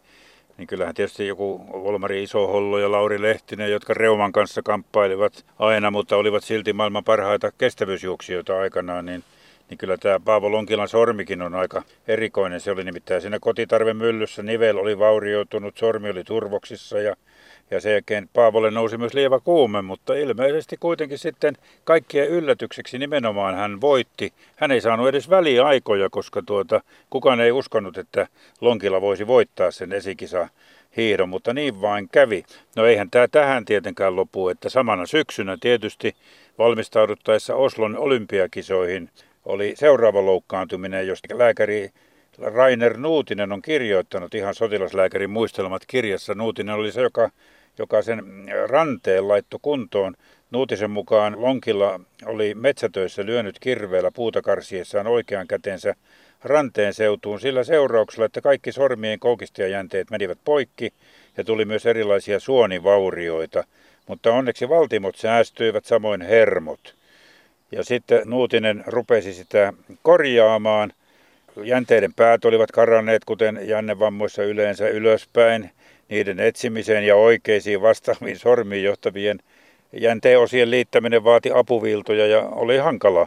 niin 0.58 0.66
kyllähän 0.66 0.94
tietysti 0.94 1.26
joku 1.26 1.66
Volmari 1.72 2.22
Isohollo 2.22 2.78
ja 2.78 2.92
Lauri 2.92 3.22
Lehtinen, 3.22 3.70
jotka 3.70 3.94
Reuman 3.94 4.32
kanssa 4.32 4.62
kamppailivat 4.62 5.44
aina, 5.58 5.90
mutta 5.90 6.16
olivat 6.16 6.44
silti 6.44 6.72
maailman 6.72 7.04
parhaita 7.04 7.52
kestävyysjuoksijoita 7.58 8.58
aikanaan, 8.58 9.06
niin, 9.06 9.24
niin 9.68 9.78
kyllä 9.78 9.96
tämä 9.96 10.20
Paavo 10.20 10.52
Lonkilan 10.52 10.88
sormikin 10.88 11.42
on 11.42 11.54
aika 11.54 11.82
erikoinen. 12.08 12.60
Se 12.60 12.70
oli 12.70 12.84
nimittäin 12.84 13.22
siinä 13.22 13.38
kotitarvemyllyssä, 13.40 14.42
nivel 14.42 14.76
oli 14.76 14.98
vaurioitunut, 14.98 15.78
sormi 15.78 16.10
oli 16.10 16.24
turvoksissa 16.24 16.98
ja 16.98 17.16
ja 17.72 17.80
sen 17.80 17.92
jälkeen 17.92 18.28
Paavolle 18.32 18.70
nousi 18.70 18.98
myös 18.98 19.14
lievä 19.14 19.40
kuume, 19.40 19.82
mutta 19.82 20.14
ilmeisesti 20.14 20.76
kuitenkin 20.80 21.18
sitten 21.18 21.54
kaikkien 21.84 22.28
yllätykseksi 22.28 22.98
nimenomaan 22.98 23.54
hän 23.54 23.80
voitti. 23.80 24.32
Hän 24.56 24.70
ei 24.70 24.80
saanut 24.80 25.08
edes 25.08 25.30
väliaikoja, 25.30 26.10
koska 26.10 26.42
tuota, 26.46 26.80
kukaan 27.10 27.40
ei 27.40 27.52
uskonut, 27.52 27.98
että 27.98 28.26
Lonkila 28.60 29.00
voisi 29.00 29.26
voittaa 29.26 29.70
sen 29.70 29.92
esikisa 29.92 30.48
hiihdon, 30.96 31.28
mutta 31.28 31.54
niin 31.54 31.80
vain 31.80 32.08
kävi. 32.12 32.44
No 32.76 32.86
eihän 32.86 33.10
tämä 33.10 33.28
tähän 33.28 33.64
tietenkään 33.64 34.16
lopu, 34.16 34.48
että 34.48 34.68
samana 34.68 35.06
syksynä 35.06 35.56
tietysti 35.60 36.16
valmistauduttaessa 36.58 37.54
Oslon 37.54 37.96
olympiakisoihin 37.96 39.10
oli 39.44 39.72
seuraava 39.76 40.26
loukkaantuminen, 40.26 41.06
josta 41.06 41.38
lääkäri 41.38 41.90
Rainer 42.38 42.96
Nuutinen 42.96 43.52
on 43.52 43.62
kirjoittanut 43.62 44.34
ihan 44.34 44.54
sotilaslääkärin 44.54 45.30
muistelmat 45.30 45.82
kirjassa. 45.86 46.34
Nuutinen 46.34 46.74
oli 46.74 46.92
se, 46.92 47.00
joka 47.00 47.30
joka 47.78 48.02
sen 48.02 48.22
ranteen 48.66 49.28
laitto 49.28 49.58
kuntoon. 49.62 50.14
Nuutisen 50.50 50.90
mukaan 50.90 51.42
Lonkilla 51.42 52.00
oli 52.26 52.54
metsätöissä 52.54 53.26
lyönyt 53.26 53.58
kirveellä 53.58 54.10
puuta 54.10 54.42
karsiessaan 54.42 55.06
oikean 55.06 55.46
kätensä 55.46 55.94
ranteen 56.44 56.94
seutuun 56.94 57.40
sillä 57.40 57.64
seurauksella, 57.64 58.26
että 58.26 58.40
kaikki 58.40 58.72
sormien 58.72 59.18
koukistajajänteet 59.18 60.10
menivät 60.10 60.38
poikki 60.44 60.92
ja 61.36 61.44
tuli 61.44 61.64
myös 61.64 61.86
erilaisia 61.86 62.40
suonivaurioita. 62.40 63.64
Mutta 64.06 64.32
onneksi 64.32 64.68
valtimot 64.68 65.16
säästyivät 65.16 65.84
samoin 65.84 66.20
hermot. 66.20 66.94
Ja 67.72 67.84
sitten 67.84 68.22
Nuutinen 68.24 68.84
rupesi 68.86 69.34
sitä 69.34 69.72
korjaamaan. 70.02 70.92
Jänteiden 71.64 72.14
päät 72.14 72.44
olivat 72.44 72.70
karanneet, 72.72 73.24
kuten 73.24 73.60
jännevammoissa 73.62 74.42
yleensä 74.42 74.88
ylöspäin 74.88 75.70
niiden 76.12 76.40
etsimiseen 76.40 77.04
ja 77.06 77.16
oikeisiin 77.16 77.82
vastaaviin 77.82 78.38
sormiin 78.38 78.84
johtavien 78.84 79.38
jänteosien 79.92 80.70
liittäminen 80.70 81.24
vaati 81.24 81.50
apuviltoja 81.54 82.26
ja 82.26 82.40
oli 82.40 82.78
hankala. 82.78 83.26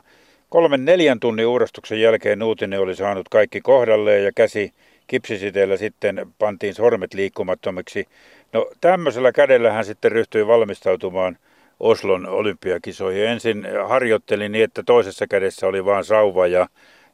Kolmen 0.49 0.85
neljän 0.85 1.19
tunnin 1.19 1.47
uurastuksen 1.47 2.01
jälkeen 2.01 2.39
Nuutinen 2.39 2.79
oli 2.79 2.95
saanut 2.95 3.29
kaikki 3.29 3.61
kohdalleen 3.61 4.23
ja 4.23 4.31
käsi 4.35 4.73
kipsisiteellä 5.07 5.77
sitten 5.77 6.27
pantiin 6.39 6.73
sormet 6.73 7.13
liikkumattomiksi. 7.13 8.07
No 8.53 8.67
tämmöisellä 8.81 9.31
kädellä 9.31 9.71
hän 9.71 9.85
sitten 9.85 10.11
ryhtyi 10.11 10.47
valmistautumaan 10.47 11.37
Oslon 11.79 12.27
olympiakisoihin. 12.27 13.27
Ensin 13.27 13.67
harjoitteli 13.87 14.49
niin, 14.49 14.63
että 14.63 14.83
toisessa 14.83 15.27
kädessä 15.27 15.67
oli 15.67 15.85
vain 15.85 16.03
sauva 16.03 16.47
ja 16.47 16.67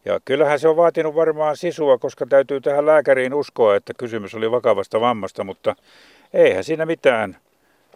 ja 0.06 0.20
kyllähän 0.26 0.60
se 0.60 0.68
on 0.68 0.78
vaatinut 0.78 1.16
varmaan 1.16 1.58
sisua, 1.58 1.98
koska 1.98 2.26
täytyy 2.26 2.62
tähän 2.62 2.86
lääkäriin 2.86 3.34
uskoa, 3.34 3.76
että 3.76 3.94
kysymys 3.98 4.36
oli 4.36 4.52
vakavasta 4.52 5.02
vammasta, 5.02 5.44
mutta 5.44 5.76
eihän 6.34 6.64
siinä 6.64 6.86
mitään. 6.86 7.38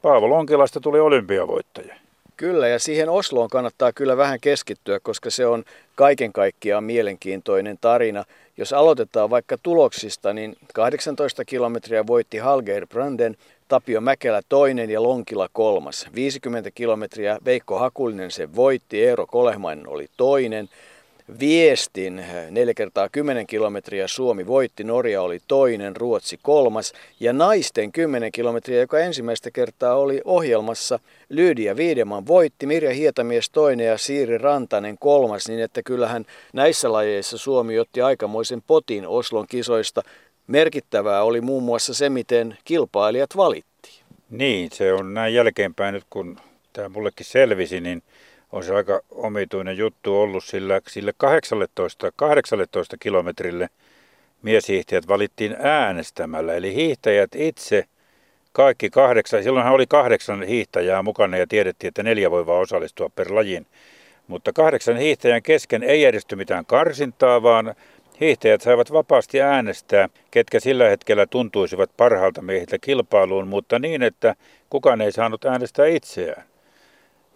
Paavo 0.02 0.30
Lonkilasta 0.30 0.80
tuli 0.80 1.00
olympiavoittaja. 1.00 1.96
Kyllä, 2.38 2.68
ja 2.68 2.80
siihen 2.80 3.10
Osloon 3.10 3.50
kannattaa 3.50 3.94
kyllä 3.94 4.18
vähän 4.18 4.40
keskittyä, 4.40 5.00
koska 5.00 5.30
se 5.30 5.46
on 5.46 5.64
kaiken 5.96 6.34
kaikkiaan 6.34 6.84
mielenkiintoinen 6.84 7.78
tarina. 7.82 8.24
Jos 8.58 8.74
aloitetaan 8.74 9.30
vaikka 9.30 9.58
tuloksista, 9.64 10.34
niin 10.34 10.56
18 10.74 11.46
kilometriä 11.46 12.08
voitti 12.08 12.38
Halger 12.38 12.88
Branden, 12.88 13.38
Tapio 13.68 14.02
Mäkelä 14.02 14.42
toinen 14.50 14.90
ja 14.90 15.04
Lonkila 15.04 15.50
kolmas. 15.54 16.08
50 16.16 16.72
kilometriä 16.72 17.38
Veikko 17.46 17.80
Hakulinen 17.80 18.32
se 18.32 18.56
voitti, 18.56 19.04
Eero 19.04 19.26
Kolehmainen 19.28 19.88
oli 19.88 20.08
toinen 20.18 20.70
viestin. 21.40 22.26
4 22.50 22.74
kertaa 22.74 23.10
10 23.10 23.48
kilometriä 23.48 24.08
Suomi 24.08 24.48
voitti, 24.48 24.84
Norja 24.84 25.22
oli 25.22 25.40
toinen, 25.48 25.96
Ruotsi 25.96 26.40
kolmas. 26.42 26.94
Ja 27.20 27.34
naisten 27.34 27.92
10 27.92 28.32
kilometriä, 28.32 28.80
joka 28.80 29.00
ensimmäistä 29.00 29.52
kertaa 29.52 29.96
oli 29.96 30.22
ohjelmassa, 30.26 31.00
Lydia 31.30 31.76
Viideman 31.76 32.28
voitti, 32.28 32.66
Mirja 32.66 32.94
Hietamies 32.94 33.50
toinen 33.50 33.88
ja 33.88 33.98
Siiri 33.98 34.38
Rantanen 34.38 34.98
kolmas, 35.00 35.48
niin 35.48 35.60
että 35.60 35.84
kyllähän 35.84 36.26
näissä 36.54 36.92
lajeissa 36.92 37.38
Suomi 37.38 37.80
otti 37.80 38.02
aikamoisen 38.02 38.62
potin 38.68 39.08
Oslon 39.08 39.48
kisoista. 39.48 40.02
Merkittävää 40.48 41.24
oli 41.24 41.42
muun 41.42 41.64
muassa 41.64 41.94
se, 41.94 42.10
miten 42.10 42.58
kilpailijat 42.64 43.38
valittiin. 43.38 44.06
Niin, 44.30 44.70
se 44.72 44.94
on 44.94 45.14
näin 45.14 45.34
jälkeenpäin 45.34 45.94
nyt, 45.94 46.04
kun 46.10 46.40
tämä 46.74 46.90
mullekin 46.90 47.26
selvisi, 47.26 47.82
niin 47.82 48.04
on 48.56 48.64
se 48.64 48.76
aika 48.76 49.02
omituinen 49.12 49.78
juttu 49.78 50.22
ollut, 50.22 50.44
sillä 50.44 50.82
sille 50.88 51.14
18, 51.18 52.12
18 52.16 52.98
kilometrille 53.00 53.70
mieshiihtäjät 54.42 55.08
valittiin 55.08 55.56
äänestämällä. 55.60 56.54
Eli 56.54 56.76
hiihtäjät 56.76 57.36
itse, 57.36 57.86
kaikki 58.52 58.90
kahdeksan, 58.90 59.44
silloinhan 59.44 59.74
oli 59.74 59.88
kahdeksan 59.88 60.44
hiihtäjää 60.44 61.02
mukana 61.02 61.38
ja 61.38 61.48
tiedettiin, 61.48 61.88
että 61.88 62.04
neljä 62.04 62.32
voi 62.32 62.46
vaan 62.46 62.62
osallistua 62.62 63.10
per 63.10 63.36
lajin. 63.36 63.66
Mutta 64.28 64.54
kahdeksan 64.54 64.98
hiihtäjän 64.98 65.44
kesken 65.44 65.84
ei 65.84 66.02
järjesty 66.02 66.36
mitään 66.36 66.66
karsintaa, 66.66 67.44
vaan 67.44 67.76
hiihtäjät 68.22 68.62
saivat 68.62 68.92
vapaasti 68.92 69.42
äänestää, 69.42 70.10
ketkä 70.32 70.60
sillä 70.60 70.90
hetkellä 70.90 71.26
tuntuisivat 71.26 71.90
parhaalta 71.98 72.42
miehiltä 72.42 72.78
kilpailuun, 72.80 73.48
mutta 73.48 73.80
niin, 73.80 74.04
että 74.04 74.36
kukaan 74.70 75.02
ei 75.02 75.12
saanut 75.12 75.46
äänestää 75.46 75.86
itseään. 75.86 76.55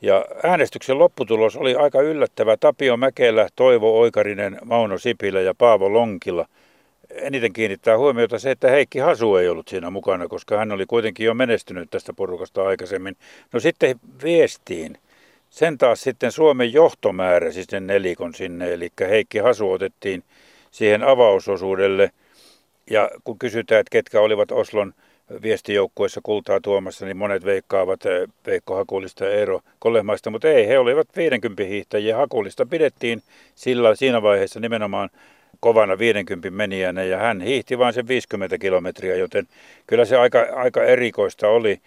Ja 0.02 0.26
äänestyksen 0.44 1.00
lopputulos 1.00 1.56
oli 1.56 1.76
aika 1.76 2.02
yllättävä. 2.02 2.58
Tapio 2.58 2.98
Mäkelä, 2.98 3.48
Toivo 3.56 4.00
Oikarinen, 4.00 4.58
Mauno 4.66 4.98
Sipilä 4.98 5.42
ja 5.42 5.54
Paavo 5.54 5.94
Lonkila. 5.94 6.46
Eniten 7.10 7.54
kiinnittää 7.54 7.98
huomiota 7.98 8.40
se, 8.40 8.52
että 8.52 8.70
Heikki 8.70 9.00
Hasu 9.00 9.36
ei 9.36 9.50
ollut 9.50 9.68
siinä 9.68 9.90
mukana, 9.90 10.28
koska 10.28 10.58
hän 10.58 10.72
oli 10.72 10.86
kuitenkin 10.86 11.26
jo 11.26 11.34
menestynyt 11.34 11.90
tästä 11.90 12.14
porukasta 12.14 12.68
aikaisemmin. 12.68 13.16
No 13.54 13.60
sitten 13.60 14.00
viestiin. 14.24 14.98
Sen 15.50 15.78
taas 15.78 16.02
sitten 16.02 16.32
Suomen 16.32 16.74
johto 16.74 17.14
määräsi 17.14 17.64
sen 17.64 17.88
nelikon 17.88 18.34
sinne, 18.34 18.74
eli 18.74 18.90
Heikki 19.10 19.40
Hasu 19.40 19.72
otettiin 19.72 20.24
siihen 20.72 21.04
avausosuudelle. 21.04 22.12
Ja 22.90 23.12
kun 23.24 23.40
kysytään, 23.40 23.80
että 23.80 23.92
ketkä 23.92 24.22
olivat 24.22 24.52
Oslon 24.52 24.94
viestijoukkueessa 25.42 26.22
kultaa 26.24 26.60
tuomassa, 26.60 27.06
niin 27.06 27.18
monet 27.18 27.46
veikkaavat 27.46 28.06
eh, 28.06 28.28
Veikko 28.46 28.76
Hakulista 28.76 29.26
ja 29.26 29.32
Eero 29.32 29.62
Kollehmaista, 29.80 30.30
mutta 30.30 30.48
ei, 30.48 30.68
he 30.68 30.80
olivat 30.80 31.08
50 31.16 31.64
hiihtäjiä. 31.64 32.18
Hakulista 32.18 32.66
pidettiin 32.66 33.24
sillä 33.56 33.96
siinä 33.96 34.22
vaiheessa 34.22 34.60
nimenomaan 34.60 35.10
kovana 35.60 35.98
50 35.98 36.52
menijänä 36.52 37.04
ja 37.04 37.18
hän 37.18 37.42
hiihti 37.42 37.78
vain 37.78 37.94
sen 37.94 38.08
50 38.08 38.58
kilometriä, 38.58 39.16
joten 39.16 39.48
kyllä 39.88 40.06
se 40.06 40.18
aika, 40.18 40.48
aika 40.56 40.84
erikoista 40.84 41.48
oli. 41.48 41.80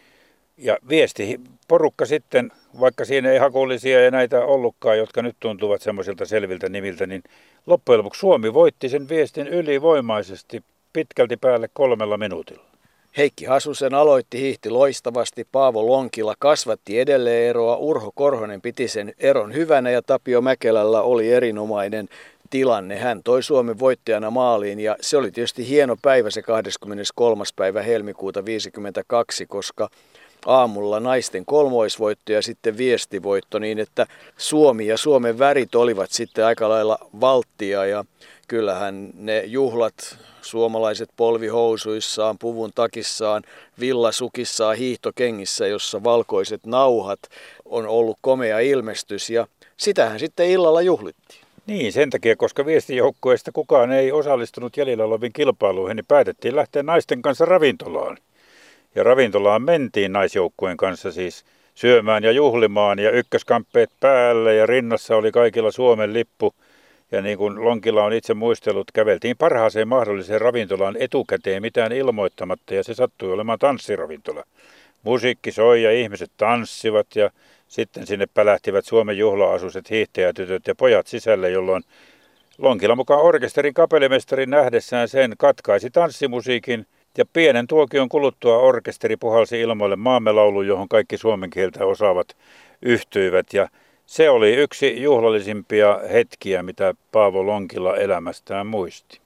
Ja 0.57 0.79
viesti 0.89 1.41
porukka 1.69 2.07
sitten, 2.07 2.53
vaikka 2.81 3.05
siinä 3.05 3.31
ei 3.31 3.39
hakullisia 3.39 4.05
ja 4.05 4.11
näitä 4.11 4.45
ollutkaan, 4.45 4.99
jotka 4.99 5.23
nyt 5.23 5.37
tuntuvat 5.41 5.83
semmoisilta 5.83 6.25
selviltä 6.25 6.69
nimiltä, 6.69 7.07
niin 7.07 7.23
loppujen 7.67 7.99
lopuksi 7.99 8.21
Suomi 8.21 8.55
voitti 8.55 8.89
sen 8.89 9.09
viestin 9.09 9.49
ylivoimaisesti 9.49 10.63
pitkälti 10.93 11.37
päälle 11.37 11.69
kolmella 11.73 12.17
minuutilla. 12.17 12.72
Heikki 13.17 13.45
Hasusen 13.45 13.95
aloitti 13.95 14.41
hiihti 14.41 14.71
loistavasti, 14.71 15.47
Paavo 15.53 15.87
Lonkila 15.87 16.35
kasvatti 16.39 17.01
edelleen 17.01 17.49
eroa, 17.49 17.77
Urho 17.77 18.13
Korhonen 18.15 18.61
piti 18.61 18.89
sen 18.89 19.15
eron 19.19 19.55
hyvänä 19.55 19.91
ja 19.91 20.03
Tapio 20.03 20.41
Mäkelällä 20.41 21.03
oli 21.03 21.33
erinomainen 21.33 22.09
tilanne. 22.51 22.99
Hän 22.99 23.23
toi 23.23 23.43
Suomen 23.43 23.79
voittajana 23.79 24.31
maaliin 24.31 24.81
ja 24.81 24.97
se 25.01 25.17
oli 25.17 25.31
tietysti 25.31 25.69
hieno 25.69 25.97
päivä 26.03 26.31
se 26.31 26.43
23. 26.43 27.45
päivä 27.57 27.83
helmikuuta 27.83 28.45
52, 28.45 29.47
koska 29.47 29.89
aamulla 30.47 31.01
naisten 31.01 31.45
kolmoisvoitto 31.45 32.33
ja 32.33 32.43
sitten 32.43 32.77
viestivoitto 32.77 33.59
niin, 33.59 33.79
että 33.79 34.07
Suomi 34.37 34.87
ja 34.87 34.97
Suomen 34.97 35.39
värit 35.39 35.75
olivat 35.75 36.11
sitten 36.11 36.45
aika 36.45 36.69
lailla 36.69 36.99
valttia 37.21 37.87
ja 37.87 38.05
kyllähän 38.49 39.11
ne 39.15 39.45
juhlat 39.45 40.19
suomalaiset 40.43 41.11
polvihousuissaan, 41.17 42.39
puvun 42.39 42.71
takissaan, 42.75 43.43
villasukissaan, 43.81 44.77
hiihtokengissä, 44.77 45.67
jossa 45.67 46.05
valkoiset 46.05 46.67
nauhat 46.67 47.21
on 47.65 47.87
ollut 47.87 48.19
komea 48.21 48.59
ilmestys 48.59 49.31
ja 49.31 49.47
sitähän 49.77 50.19
sitten 50.19 50.51
illalla 50.51 50.83
juhlittiin. 50.83 51.41
Niin, 51.67 51.93
sen 51.93 52.11
takia, 52.11 52.37
koska 52.37 52.67
viestijoukkueesta 52.67 53.53
kukaan 53.53 53.93
ei 53.93 54.13
osallistunut 54.13 54.77
jäljellä 54.77 55.05
oleviin 55.05 55.33
kilpailuihin, 55.33 55.97
niin 55.97 56.07
päätettiin 56.07 56.57
lähteä 56.57 56.83
naisten 56.83 57.23
kanssa 57.23 57.45
ravintolaan. 57.45 58.19
Ja 58.95 59.03
ravintolaan 59.03 59.63
mentiin 59.63 60.13
naisjoukkueen 60.13 60.77
kanssa 60.77 61.13
siis 61.13 61.45
syömään 61.75 62.23
ja 62.25 62.33
juhlimaan 62.33 62.99
ja 62.99 63.11
ykköskamppeet 63.11 63.91
päälle 64.01 64.55
ja 64.55 64.67
rinnassa 64.67 65.17
oli 65.17 65.33
kaikilla 65.33 65.71
Suomen 65.71 66.13
lippu. 66.13 66.55
Ja 67.13 67.23
niin 67.23 67.39
kuin 67.39 67.65
Lonkilla 67.65 68.05
on 68.05 68.13
itse 68.13 68.35
muistellut, 68.35 68.93
käveltiin 68.93 69.37
parhaaseen 69.37 69.89
mahdolliseen 69.89 70.41
ravintolaan 70.41 70.97
etukäteen 70.99 71.63
mitään 71.63 71.93
ilmoittamatta 71.93 72.75
ja 72.75 72.85
se 72.85 72.95
sattui 72.95 73.33
olemaan 73.33 73.59
tanssiravintola. 73.59 74.45
Musiikki 75.03 75.53
soi 75.53 75.83
ja 75.83 75.93
ihmiset 75.93 76.31
tanssivat 76.37 77.07
ja 77.15 77.31
sitten 77.69 78.07
sinne 78.07 78.27
pälähtivät 78.35 78.85
Suomen 78.85 79.19
juhla-asuiset 79.19 79.91
hiihtäjätytöt 79.91 80.67
ja 80.67 80.75
pojat 80.75 81.07
sisälle, 81.07 81.51
jolloin 81.51 81.83
Lonkila 82.59 82.97
mukaan 82.97 83.23
orkesterin 83.23 83.75
kapelimestarin 83.75 84.51
nähdessään 84.51 85.09
sen 85.09 85.35
katkaisi 85.39 85.91
tanssimusiikin 85.91 86.87
ja 87.19 87.25
pienen 87.33 87.67
tuokion 87.67 88.09
kuluttua 88.09 88.59
orkesteri 88.59 89.17
puhalsi 89.17 89.61
ilmoille 89.61 89.97
maamme 89.97 90.33
laulu, 90.33 90.63
johon 90.63 90.89
kaikki 90.89 91.17
suomen 91.19 91.51
kieltä 91.51 91.87
osaavat 91.87 92.37
yhtyivät 92.83 93.47
ja 93.53 93.69
se 94.13 94.31
oli 94.31 94.55
yksi 94.55 95.03
juhlallisimpia 95.03 96.01
hetkiä, 96.13 96.63
mitä 96.63 96.95
Paavo 97.13 97.47
Lonkilla 97.47 97.97
elämästään 97.97 98.67
muisti. 98.67 99.21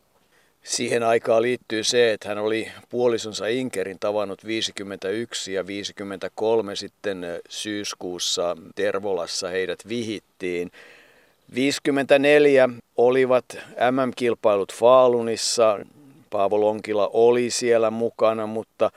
Siihen 0.62 1.02
aikaan 1.02 1.42
liittyy 1.42 1.84
se, 1.84 2.12
että 2.12 2.28
hän 2.28 2.38
oli 2.38 2.68
puolisonsa 2.88 3.46
Inkerin 3.46 3.98
tavannut 4.00 4.46
51 4.46 5.52
ja 5.52 5.66
53 5.66 6.76
sitten 6.76 7.26
syyskuussa 7.48 8.56
Tervolassa 8.74 9.48
heidät 9.48 9.78
vihittiin. 9.88 10.70
54 11.54 12.68
olivat 12.96 13.44
MM-kilpailut 13.90 14.72
Faalunissa. 14.74 15.78
Paavo 16.30 16.60
Lonkila 16.60 17.10
oli 17.12 17.50
siellä 17.50 17.90
mukana, 17.90 18.46
mutta 18.46 18.90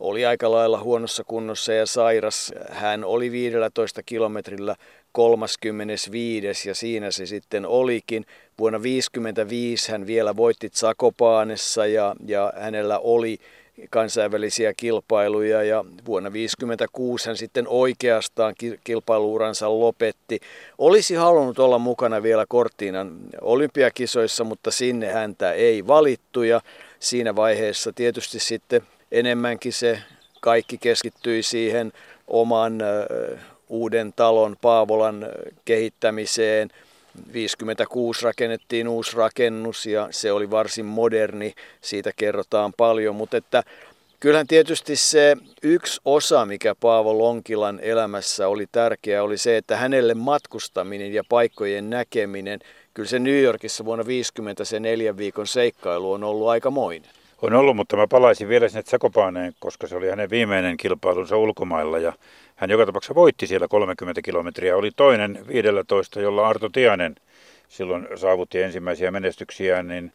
oli 0.00 0.26
aika 0.26 0.50
lailla 0.50 0.82
huonossa 0.82 1.24
kunnossa 1.24 1.72
ja 1.72 1.86
sairas. 1.86 2.52
Hän 2.70 3.04
oli 3.04 3.32
15 3.32 4.02
kilometrillä 4.02 4.76
35. 5.12 6.68
ja 6.68 6.74
siinä 6.74 7.10
se 7.10 7.26
sitten 7.26 7.66
olikin. 7.66 8.26
Vuonna 8.58 8.78
1955 8.78 9.92
hän 9.92 10.06
vielä 10.06 10.36
voitti 10.36 10.68
Zakopaanessa 10.68 11.86
ja, 11.86 12.14
ja 12.26 12.52
hänellä 12.56 12.98
oli 12.98 13.38
kansainvälisiä 13.90 14.72
kilpailuja 14.76 15.62
ja 15.62 15.84
vuonna 16.06 16.30
1956 16.30 17.26
hän 17.26 17.36
sitten 17.36 17.68
oikeastaan 17.68 18.54
kilpailuuransa 18.84 19.78
lopetti. 19.80 20.40
Olisi 20.78 21.14
halunnut 21.14 21.58
olla 21.58 21.78
mukana 21.78 22.22
vielä 22.22 22.44
Korttiinan 22.48 23.16
olympiakisoissa, 23.40 24.44
mutta 24.44 24.70
sinne 24.70 25.12
häntä 25.12 25.52
ei 25.52 25.86
valittu 25.86 26.42
ja 26.42 26.60
siinä 27.00 27.36
vaiheessa 27.36 27.92
tietysti 27.92 28.38
sitten 28.38 28.82
enemmänkin 29.12 29.72
se 29.72 29.98
kaikki 30.40 30.78
keskittyi 30.78 31.42
siihen 31.42 31.92
oman 32.26 32.78
uuden 33.72 34.12
talon 34.16 34.56
Paavolan 34.62 35.26
kehittämiseen. 35.64 36.68
56 37.32 38.24
rakennettiin 38.24 38.88
uusi 38.88 39.16
rakennus 39.16 39.86
ja 39.86 40.08
se 40.10 40.32
oli 40.32 40.50
varsin 40.50 40.84
moderni, 40.84 41.54
siitä 41.80 42.10
kerrotaan 42.16 42.72
paljon, 42.76 43.16
mutta 43.16 43.36
että 43.36 43.62
kyllähän 44.20 44.46
tietysti 44.46 44.96
se 44.96 45.36
yksi 45.62 46.00
osa, 46.04 46.46
mikä 46.46 46.74
Paavo 46.74 47.18
Lonkilan 47.18 47.80
elämässä 47.82 48.48
oli 48.48 48.66
tärkeä, 48.72 49.22
oli 49.22 49.38
se, 49.38 49.56
että 49.56 49.76
hänelle 49.76 50.14
matkustaminen 50.14 51.14
ja 51.14 51.24
paikkojen 51.28 51.90
näkeminen, 51.90 52.60
kyllä 52.94 53.08
se 53.08 53.18
New 53.18 53.42
Yorkissa 53.42 53.84
vuonna 53.84 54.06
50 54.06 54.64
se 54.64 54.80
neljän 54.80 55.16
viikon 55.16 55.46
seikkailu 55.46 56.12
on 56.12 56.24
ollut 56.24 56.48
aika 56.48 56.70
moinen. 56.70 57.10
On 57.42 57.52
ollut, 57.52 57.76
mutta 57.76 57.96
mä 57.96 58.06
palaisin 58.06 58.48
vielä 58.48 58.68
sinne 58.68 58.82
Sakopaaneen, 58.86 59.52
koska 59.58 59.86
se 59.86 59.96
oli 59.96 60.08
hänen 60.08 60.30
viimeinen 60.30 60.76
kilpailunsa 60.76 61.36
ulkomailla 61.36 61.98
ja 61.98 62.12
hän 62.62 62.70
joka 62.70 62.86
tapauksessa 62.86 63.14
voitti 63.14 63.46
siellä 63.46 63.68
30 63.68 64.22
kilometriä. 64.22 64.76
Oli 64.76 64.90
toinen 64.96 65.44
15, 65.48 66.20
jolla 66.20 66.48
Arto 66.48 66.68
Tianen 66.68 67.14
silloin 67.68 68.08
saavutti 68.14 68.62
ensimmäisiä 68.62 69.10
menestyksiään, 69.10 69.88
niin 69.88 70.12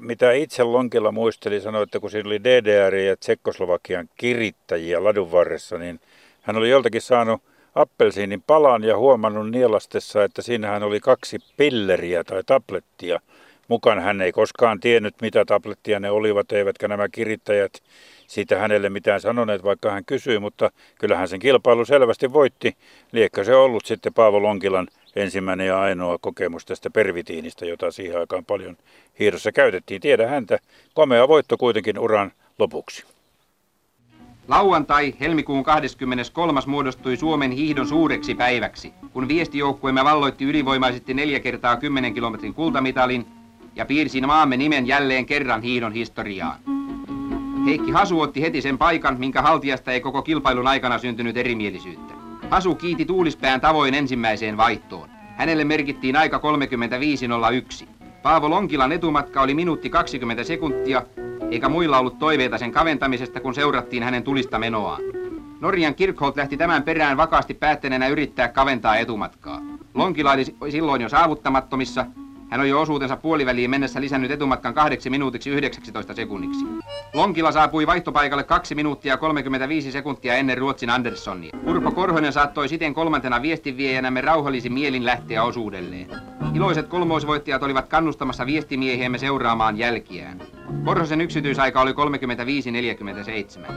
mitä 0.00 0.32
itse 0.32 0.62
Lonkilla 0.62 1.12
muisteli, 1.12 1.60
sanoi, 1.60 1.82
että 1.82 2.00
kun 2.00 2.10
siinä 2.10 2.28
oli 2.28 2.44
DDR 2.44 2.94
ja 2.94 3.16
Tsekkoslovakian 3.16 4.08
kirittäjiä 4.16 5.04
ladun 5.04 5.32
varressa, 5.32 5.78
niin 5.78 6.00
hän 6.42 6.56
oli 6.56 6.70
joltakin 6.70 7.02
saanut 7.02 7.42
appelsiinin 7.74 8.42
palan 8.46 8.84
ja 8.84 8.96
huomannut 8.96 9.50
nielastessa, 9.50 10.24
että 10.24 10.42
siinähän 10.42 10.82
oli 10.82 11.00
kaksi 11.00 11.38
pilleriä 11.56 12.24
tai 12.24 12.42
tablettia– 12.46 13.20
mukaan. 13.68 14.02
Hän 14.02 14.20
ei 14.20 14.32
koskaan 14.32 14.80
tiennyt, 14.80 15.14
mitä 15.22 15.44
tablettia 15.44 16.00
ne 16.00 16.10
olivat, 16.10 16.52
eivätkä 16.52 16.88
nämä 16.88 17.08
kirittäjät 17.08 17.82
siitä 18.26 18.58
hänelle 18.58 18.88
mitään 18.88 19.20
sanoneet, 19.20 19.64
vaikka 19.64 19.90
hän 19.90 20.04
kysyi, 20.04 20.38
mutta 20.38 20.70
kyllähän 20.98 21.28
sen 21.28 21.40
kilpailu 21.40 21.84
selvästi 21.84 22.32
voitti. 22.32 22.76
Liekkö 23.12 23.44
se 23.44 23.54
ollut 23.54 23.86
sitten 23.86 24.14
Paavo 24.14 24.42
Lonkilan 24.42 24.88
ensimmäinen 25.16 25.66
ja 25.66 25.80
ainoa 25.80 26.18
kokemus 26.20 26.64
tästä 26.64 26.90
pervitiinistä, 26.90 27.66
jota 27.66 27.90
siihen 27.90 28.20
aikaan 28.20 28.44
paljon 28.44 28.76
hiidossa 29.18 29.52
käytettiin. 29.52 30.00
Tiedä 30.00 30.26
häntä. 30.26 30.58
Komea 30.94 31.28
voitto 31.28 31.56
kuitenkin 31.56 31.98
uran 31.98 32.32
lopuksi. 32.58 33.04
Lauantai 34.48 35.14
helmikuun 35.20 35.64
23. 35.64 36.60
muodostui 36.66 37.16
Suomen 37.16 37.50
hiihdon 37.50 37.86
suureksi 37.86 38.34
päiväksi, 38.34 38.92
kun 39.12 39.28
viestijoukkueemme 39.28 40.04
valloitti 40.04 40.44
ylivoimaisesti 40.44 41.14
neljä 41.14 41.40
kertaa 41.40 41.76
10 41.76 42.14
kilometrin 42.14 42.54
kultamitalin 42.54 43.26
ja 43.76 43.84
piirsin 43.84 44.26
maamme 44.26 44.56
nimen 44.56 44.86
jälleen 44.86 45.26
kerran 45.26 45.62
hiidon 45.62 45.92
historiaan. 45.92 46.58
Heikki 47.66 47.90
Hasu 47.90 48.20
otti 48.20 48.42
heti 48.42 48.62
sen 48.62 48.78
paikan, 48.78 49.18
minkä 49.18 49.42
haltiasta 49.42 49.92
ei 49.92 50.00
koko 50.00 50.22
kilpailun 50.22 50.66
aikana 50.66 50.98
syntynyt 50.98 51.36
erimielisyyttä. 51.36 52.14
Hasu 52.50 52.74
kiiti 52.74 53.04
Tuulispään 53.04 53.60
tavoin 53.60 53.94
ensimmäiseen 53.94 54.56
vaihtoon. 54.56 55.08
Hänelle 55.36 55.64
merkittiin 55.64 56.16
aika 56.16 56.40
35.01. 57.80 57.86
Paavo 58.22 58.50
Lonkilan 58.50 58.92
etumatka 58.92 59.42
oli 59.42 59.54
minuutti 59.54 59.90
20 59.90 60.44
sekuntia, 60.44 61.02
eikä 61.50 61.68
muilla 61.68 61.98
ollut 61.98 62.18
toiveita 62.18 62.58
sen 62.58 62.72
kaventamisesta, 62.72 63.40
kun 63.40 63.54
seurattiin 63.54 64.02
hänen 64.02 64.22
tulista 64.22 64.58
menoaan. 64.58 65.02
Norjan 65.60 65.94
Kirkholt 65.94 66.36
lähti 66.36 66.56
tämän 66.56 66.82
perään 66.82 67.16
vakaasti 67.16 67.54
päättäneenä 67.54 68.08
yrittää 68.08 68.48
kaventaa 68.48 68.96
etumatkaa. 68.96 69.60
Lonkila 69.94 70.32
oli 70.32 70.44
silloin 70.70 71.02
jo 71.02 71.08
saavuttamattomissa, 71.08 72.06
hän 72.50 72.60
on 72.60 72.68
jo 72.68 72.80
osuutensa 72.80 73.16
puoliväliin 73.16 73.70
mennessä 73.70 74.00
lisännyt 74.00 74.30
etumatkan 74.30 74.74
kahdeksi 74.74 75.10
minuutiksi 75.10 75.50
19 75.50 76.14
sekunniksi. 76.14 76.66
Lonkila 77.14 77.52
saapui 77.52 77.86
vaihtopaikalle 77.86 78.44
2 78.44 78.74
minuuttia 78.74 79.16
35 79.16 79.92
sekuntia 79.92 80.34
ennen 80.34 80.58
Ruotsin 80.58 80.90
Anderssonia. 80.90 81.50
Urpo 81.66 81.90
Korhonen 81.90 82.32
saattoi 82.32 82.68
siten 82.68 82.94
kolmantena 82.94 83.42
viestinviejänämme 83.42 84.20
rauhallisin 84.20 84.72
mielin 84.72 85.04
lähteä 85.04 85.42
osuudelleen. 85.42 86.08
Iloiset 86.54 86.86
kolmoisvoittajat 86.86 87.62
olivat 87.62 87.88
kannustamassa 87.88 88.46
viestimiehiämme 88.46 89.18
seuraamaan 89.18 89.78
jälkiään. 89.78 90.42
Korhosen 90.84 91.20
yksityisaika 91.20 91.80
oli 91.80 91.92
35.47. 91.92 93.72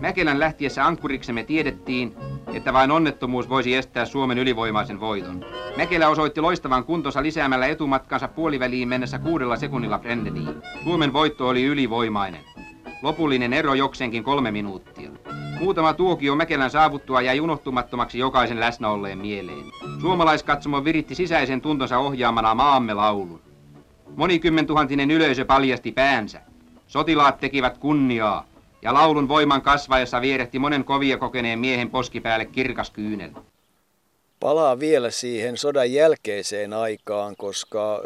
Mäkelän 0.00 0.40
lähtiessä 0.40 0.86
ankkuriksemme 0.86 1.44
tiedettiin, 1.44 2.16
että 2.52 2.72
vain 2.72 2.90
onnettomuus 2.90 3.48
voisi 3.48 3.74
estää 3.74 4.04
Suomen 4.04 4.38
ylivoimaisen 4.38 5.00
voiton. 5.00 5.44
Mäkelä 5.76 6.08
osoitti 6.08 6.40
loistavan 6.40 6.84
kuntonsa 6.84 7.22
lisäämällä 7.22 7.66
etumatkansa 7.66 8.28
puoliväliin 8.28 8.88
mennessä 8.88 9.18
kuudella 9.18 9.56
sekunnilla 9.56 9.98
Brendeliin. 9.98 10.62
Suomen 10.84 11.12
voitto 11.12 11.48
oli 11.48 11.64
ylivoimainen. 11.64 12.40
Lopullinen 13.02 13.52
ero 13.52 13.74
jokseenkin 13.74 14.24
kolme 14.24 14.50
minuuttia. 14.50 15.10
Muutama 15.60 15.92
tuokio 15.94 16.36
Mäkelän 16.36 16.70
saavuttua 16.70 17.20
jäi 17.20 17.40
unohtumattomaksi 17.40 18.18
jokaisen 18.18 18.60
läsnäolleen 18.60 19.18
mieleen. 19.18 19.64
Suomalaiskatsomo 20.00 20.84
viritti 20.84 21.14
sisäisen 21.14 21.60
tuntonsa 21.60 21.98
ohjaamana 21.98 22.54
maamme 22.54 22.94
laulun. 22.94 23.47
Monikymmentuhantinen 24.18 25.10
yleisö 25.10 25.44
paljasti 25.44 25.92
päänsä. 25.92 26.40
Sotilaat 26.86 27.40
tekivät 27.40 27.78
kunniaa, 27.78 28.46
ja 28.82 28.94
laulun 28.94 29.28
voiman 29.28 29.62
kasvaessa 29.62 30.20
vierehti 30.20 30.58
monen 30.58 30.84
kovia 30.84 31.16
kokeneen 31.16 31.58
miehen 31.58 31.90
poskipäälle 31.90 32.44
kirkas 32.44 32.90
kyynel. 32.90 33.30
Palaa 34.40 34.80
vielä 34.80 35.10
siihen 35.10 35.56
sodan 35.56 35.92
jälkeiseen 35.92 36.72
aikaan, 36.72 37.36
koska 37.36 38.02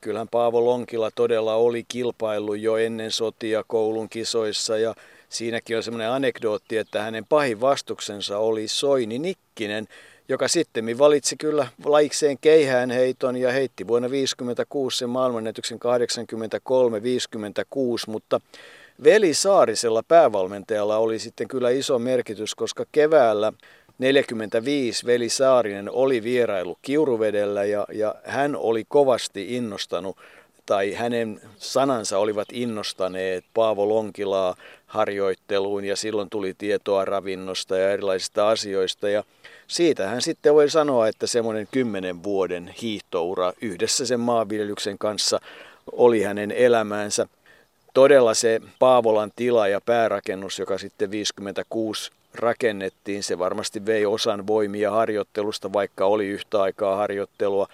kyllähän 0.00 0.28
Paavo 0.28 0.64
Lonkila 0.64 1.10
todella 1.10 1.54
oli 1.54 1.84
kilpailu 1.88 2.54
jo 2.54 2.76
ennen 2.76 3.12
sotia 3.12 3.64
koulun 3.66 4.08
kisoissa 4.08 4.78
ja 4.78 4.94
siinäkin 5.28 5.76
on 5.76 5.82
semmoinen 5.82 6.10
anekdootti, 6.10 6.76
että 6.76 7.02
hänen 7.02 7.26
pahin 7.28 7.60
vastuksensa 7.60 8.38
oli 8.38 8.68
Soini 8.68 9.18
Nikkinen, 9.18 9.88
joka 10.28 10.48
sitten 10.48 10.98
valitsi 10.98 11.36
kyllä 11.36 11.66
laikseen 11.84 12.38
keihäänheiton 12.40 13.36
ja 13.36 13.52
heitti 13.52 13.86
vuonna 13.86 14.08
1956 14.08 14.98
sen 14.98 15.10
maailmanennätyksen 15.10 15.78
83-56, 15.78 15.80
mutta 18.06 18.40
Veli 19.04 19.34
Saarisella 19.34 20.02
päävalmentajalla 20.02 20.96
oli 20.96 21.18
sitten 21.18 21.48
kyllä 21.48 21.70
iso 21.70 21.98
merkitys, 21.98 22.54
koska 22.54 22.84
keväällä 22.92 23.52
45 23.98 25.06
Veli 25.06 25.28
Saarinen 25.28 25.90
oli 25.90 26.22
vierailu 26.22 26.78
Kiuruvedellä 26.82 27.64
ja, 27.64 27.86
ja 27.92 28.14
hän 28.24 28.56
oli 28.56 28.84
kovasti 28.88 29.56
innostanut 29.56 30.16
tai 30.68 30.92
hänen 30.92 31.40
sanansa 31.56 32.18
olivat 32.18 32.48
innostaneet 32.52 33.44
Paavo 33.54 33.88
Lonkilaa 33.88 34.54
harjoitteluun 34.86 35.84
ja 35.84 35.96
silloin 35.96 36.30
tuli 36.30 36.54
tietoa 36.58 37.04
ravinnosta 37.04 37.76
ja 37.76 37.90
erilaisista 37.90 38.48
asioista 38.48 39.08
ja 39.08 39.24
siitä 39.66 40.08
hän 40.08 40.22
sitten 40.22 40.54
voi 40.54 40.70
sanoa, 40.70 41.08
että 41.08 41.26
semmoinen 41.26 41.68
kymmenen 41.70 42.22
vuoden 42.22 42.74
hiihtoura 42.82 43.52
yhdessä 43.60 44.06
sen 44.06 44.20
maanviljelyksen 44.20 44.98
kanssa 44.98 45.40
oli 45.92 46.22
hänen 46.22 46.50
elämäänsä. 46.50 47.26
Todella 47.94 48.34
se 48.34 48.60
Paavolan 48.78 49.32
tila 49.36 49.68
ja 49.68 49.80
päärakennus, 49.80 50.58
joka 50.58 50.78
sitten 50.78 51.10
56 51.10 52.10
rakennettiin, 52.34 53.22
se 53.22 53.38
varmasti 53.38 53.86
vei 53.86 54.06
osan 54.06 54.46
voimia 54.46 54.90
harjoittelusta, 54.90 55.72
vaikka 55.72 56.04
oli 56.04 56.26
yhtä 56.26 56.62
aikaa 56.62 56.96
harjoittelua 56.96 57.68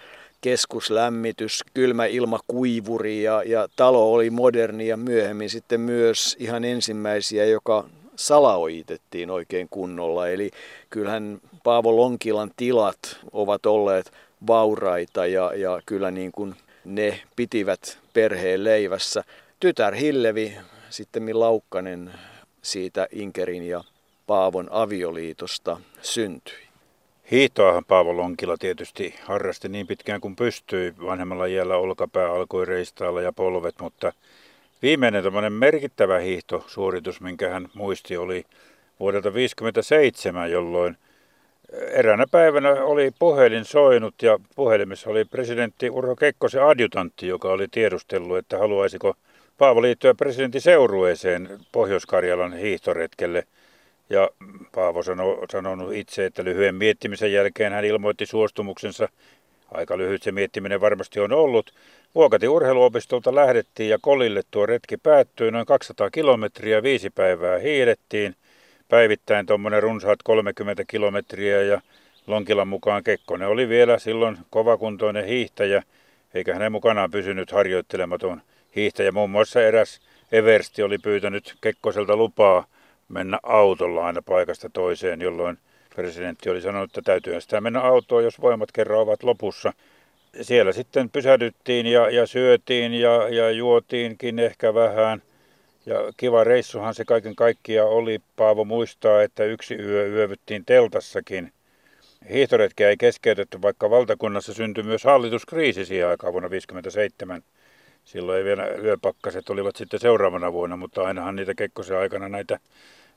keskuslämmitys, 0.45 1.63
kylmä 1.73 2.05
ilmakuivuri 2.05 3.23
ja, 3.23 3.43
ja 3.45 3.67
talo 3.75 4.13
oli 4.13 4.29
moderni 4.29 4.87
ja 4.87 4.97
myöhemmin 4.97 5.49
sitten 5.49 5.81
myös 5.81 6.35
ihan 6.39 6.63
ensimmäisiä, 6.63 7.45
joka 7.45 7.85
salaoitettiin 8.15 9.31
oikein 9.31 9.67
kunnolla. 9.69 10.27
Eli 10.27 10.51
kyllähän 10.89 11.39
Paavo 11.63 11.95
Lonkilan 11.95 12.51
tilat 12.57 12.97
ovat 13.31 13.65
olleet 13.65 14.11
vauraita 14.47 15.25
ja, 15.25 15.51
ja 15.55 15.81
kyllä 15.85 16.11
niin 16.11 16.31
kuin 16.31 16.55
ne 16.85 17.19
pitivät 17.35 17.97
perheen 18.13 18.63
leivässä. 18.63 19.23
Tytär 19.59 19.95
Hillevi, 19.95 20.57
sitten 20.89 21.39
Laukkanen 21.39 22.13
siitä 22.61 23.07
Inkerin 23.11 23.67
ja 23.67 23.83
Paavon 24.27 24.67
avioliitosta 24.71 25.77
syntyi. 26.01 26.64
Hiihtoahan 27.31 27.85
Paavo 27.85 28.17
Lonkila 28.17 28.57
tietysti 28.57 29.15
harrasti 29.21 29.69
niin 29.69 29.87
pitkään 29.87 30.21
kuin 30.21 30.35
pystyi. 30.35 30.93
Vanhemmalla 31.05 31.45
iällä 31.45 31.77
olkapää 31.77 32.31
alkoi 32.31 32.65
reistailla 32.65 33.21
ja 33.21 33.33
polvet, 33.33 33.75
mutta 33.81 34.13
viimeinen 34.81 35.53
merkittävä 35.53 36.19
hiihtosuoritus, 36.19 37.21
minkä 37.21 37.49
hän 37.49 37.69
muisti, 37.73 38.17
oli 38.17 38.45
vuodelta 38.99 39.29
1957, 39.29 40.51
jolloin 40.51 40.97
eräänä 41.71 42.25
päivänä 42.31 42.69
oli 42.69 43.11
puhelin 43.19 43.65
soinut 43.65 44.15
ja 44.21 44.39
puhelimessa 44.55 45.09
oli 45.09 45.25
presidentti 45.25 45.89
Urho 45.89 46.15
Kekkosen 46.15 46.63
adjutantti, 46.63 47.27
joka 47.27 47.51
oli 47.51 47.67
tiedustellut, 47.71 48.37
että 48.37 48.57
haluaisiko 48.57 49.13
Paavo 49.57 49.81
liittyä 49.81 50.13
presidentin 50.13 50.61
seurueeseen 50.61 51.49
Pohjois-Karjalan 51.71 52.53
hiihtoretkelle– 52.53 53.43
ja 54.09 54.29
Paavo 54.75 55.03
sanoi 55.03 55.45
sanonut 55.51 55.93
itse, 55.93 56.25
että 56.25 56.43
lyhyen 56.43 56.75
miettimisen 56.75 57.33
jälkeen 57.33 57.73
hän 57.73 57.85
ilmoitti 57.85 58.25
suostumuksensa. 58.25 59.09
Aika 59.71 59.97
lyhyt 59.97 60.23
se 60.23 60.31
miettiminen 60.31 60.81
varmasti 60.81 61.19
on 61.19 61.31
ollut. 61.31 61.73
Vuokati 62.15 62.47
urheiluopistolta 62.47 63.35
lähdettiin 63.35 63.89
ja 63.89 63.97
Kolille 64.01 64.41
tuo 64.51 64.65
retki 64.65 64.97
päättyi. 64.97 65.51
Noin 65.51 65.65
200 65.65 66.09
kilometriä, 66.09 66.83
viisi 66.83 67.09
päivää 67.09 67.59
hiilettiin. 67.59 68.35
Päivittäin 68.89 69.45
tuommoinen 69.45 69.83
runsaat 69.83 70.19
30 70.23 70.83
kilometriä 70.87 71.61
ja 71.61 71.81
Lonkilan 72.27 72.67
mukaan 72.67 73.03
Kekkonen 73.03 73.47
oli 73.47 73.69
vielä 73.69 73.99
silloin 73.99 74.37
kovakuntoinen 74.49 75.25
hiihtäjä, 75.25 75.83
eikä 76.33 76.53
hänen 76.53 76.71
mukanaan 76.71 77.11
pysynyt 77.11 77.51
harjoittelematon 77.51 78.41
hiihtäjä. 78.75 79.11
Muun 79.11 79.29
muassa 79.29 79.61
eräs 79.61 80.01
Eversti 80.31 80.83
oli 80.83 80.97
pyytänyt 80.97 81.55
Kekkoselta 81.61 82.15
lupaa 82.15 82.65
mennä 83.09 83.39
autolla 83.43 84.05
aina 84.05 84.21
paikasta 84.21 84.69
toiseen, 84.69 85.21
jolloin 85.21 85.57
presidentti 85.95 86.49
oli 86.49 86.61
sanonut, 86.61 86.89
että 86.89 87.01
täytyy 87.01 87.41
sitä 87.41 87.61
mennä 87.61 87.81
autoon, 87.81 88.23
jos 88.23 88.41
voimat 88.41 88.71
kerran 88.71 88.99
ovat 88.99 89.23
lopussa. 89.23 89.73
Siellä 90.41 90.71
sitten 90.71 91.09
pysähdyttiin 91.09 91.85
ja, 91.85 92.09
ja 92.09 92.27
syötiin 92.27 92.93
ja, 92.93 93.29
ja 93.29 93.51
juotiinkin 93.51 94.39
ehkä 94.39 94.73
vähän. 94.73 95.21
Ja 95.85 95.95
kiva 96.17 96.43
reissuhan 96.43 96.95
se 96.95 97.05
kaiken 97.05 97.35
kaikkiaan 97.35 97.89
oli. 97.89 98.19
Paavo 98.35 98.65
muistaa, 98.65 99.23
että 99.23 99.43
yksi 99.43 99.75
yö 99.75 100.07
yövyttiin 100.07 100.65
teltassakin. 100.65 101.51
Hiihtoretkeä 102.29 102.89
ei 102.89 102.97
keskeytetty, 102.97 103.61
vaikka 103.61 103.89
valtakunnassa 103.89 104.53
syntyi 104.53 104.83
myös 104.83 105.03
hallituskriisi 105.03 105.85
siihen 105.85 106.07
aikaan 106.07 106.33
vuonna 106.33 106.49
1957. 106.49 107.54
Silloin 108.05 108.37
ei 108.37 108.43
vielä 108.43 108.67
yöpakkaset 108.67 109.49
olivat 109.49 109.75
sitten 109.75 109.99
seuraavana 109.99 110.53
vuonna, 110.53 110.77
mutta 110.77 111.03
ainahan 111.03 111.35
niitä 111.35 111.53
Kekkosen 111.53 111.97
aikana 111.97 112.29
näitä 112.29 112.59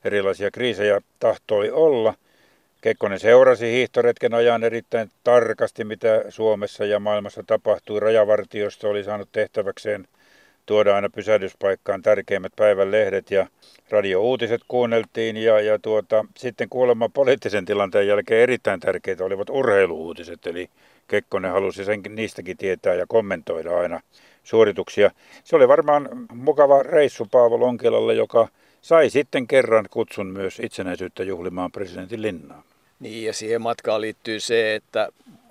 erilaisia 0.04 0.50
kriisejä 0.50 1.00
tahtoi 1.18 1.70
olla. 1.70 2.14
Kekkonen 2.80 3.20
seurasi 3.20 3.72
hiihtoretken 3.72 4.34
ajan 4.34 4.64
erittäin 4.64 5.10
tarkasti, 5.24 5.84
mitä 5.84 6.24
Suomessa 6.28 6.84
ja 6.84 7.00
maailmassa 7.00 7.42
tapahtui. 7.46 8.00
Rajavartiosto 8.00 8.90
oli 8.90 9.04
saanut 9.04 9.28
tehtäväkseen 9.32 10.08
tuoda 10.66 10.96
aina 10.96 11.10
pysähdyspaikkaan 11.10 12.02
tärkeimmät 12.02 12.52
päivän 12.56 12.90
lehdet 12.90 13.30
ja 13.30 13.46
radiouutiset 13.90 14.60
kuunneltiin 14.68 15.36
ja, 15.36 15.60
ja 15.60 15.78
tuota, 15.78 16.24
sitten 16.36 16.68
kuulemma 16.68 17.08
poliittisen 17.08 17.64
tilanteen 17.64 18.06
jälkeen 18.06 18.42
erittäin 18.42 18.80
tärkeitä 18.80 19.24
olivat 19.24 19.50
urheiluuutiset, 19.50 20.46
eli 20.46 20.70
Kekkonen 21.08 21.50
halusi 21.50 21.84
sen, 21.84 22.02
niistäkin 22.08 22.56
tietää 22.56 22.94
ja 22.94 23.04
kommentoida 23.08 23.78
aina 23.78 24.00
suorituksia. 24.48 25.10
Se 25.44 25.56
oli 25.56 25.68
varmaan 25.68 26.08
mukava 26.32 26.82
reissu 26.82 27.26
Paavo 27.30 27.60
Lonkilalle, 27.60 28.14
joka 28.14 28.48
sai 28.80 29.10
sitten 29.10 29.46
kerran 29.46 29.86
kutsun 29.90 30.26
myös 30.26 30.60
itsenäisyyttä 30.62 31.22
juhlimaan 31.22 31.72
presidentin 31.72 32.22
linnaan. 32.22 32.62
Niin 33.00 33.24
ja 33.24 33.32
siihen 33.32 33.62
matkaan 33.62 34.00
liittyy 34.00 34.40
se, 34.40 34.74
että 34.74 35.08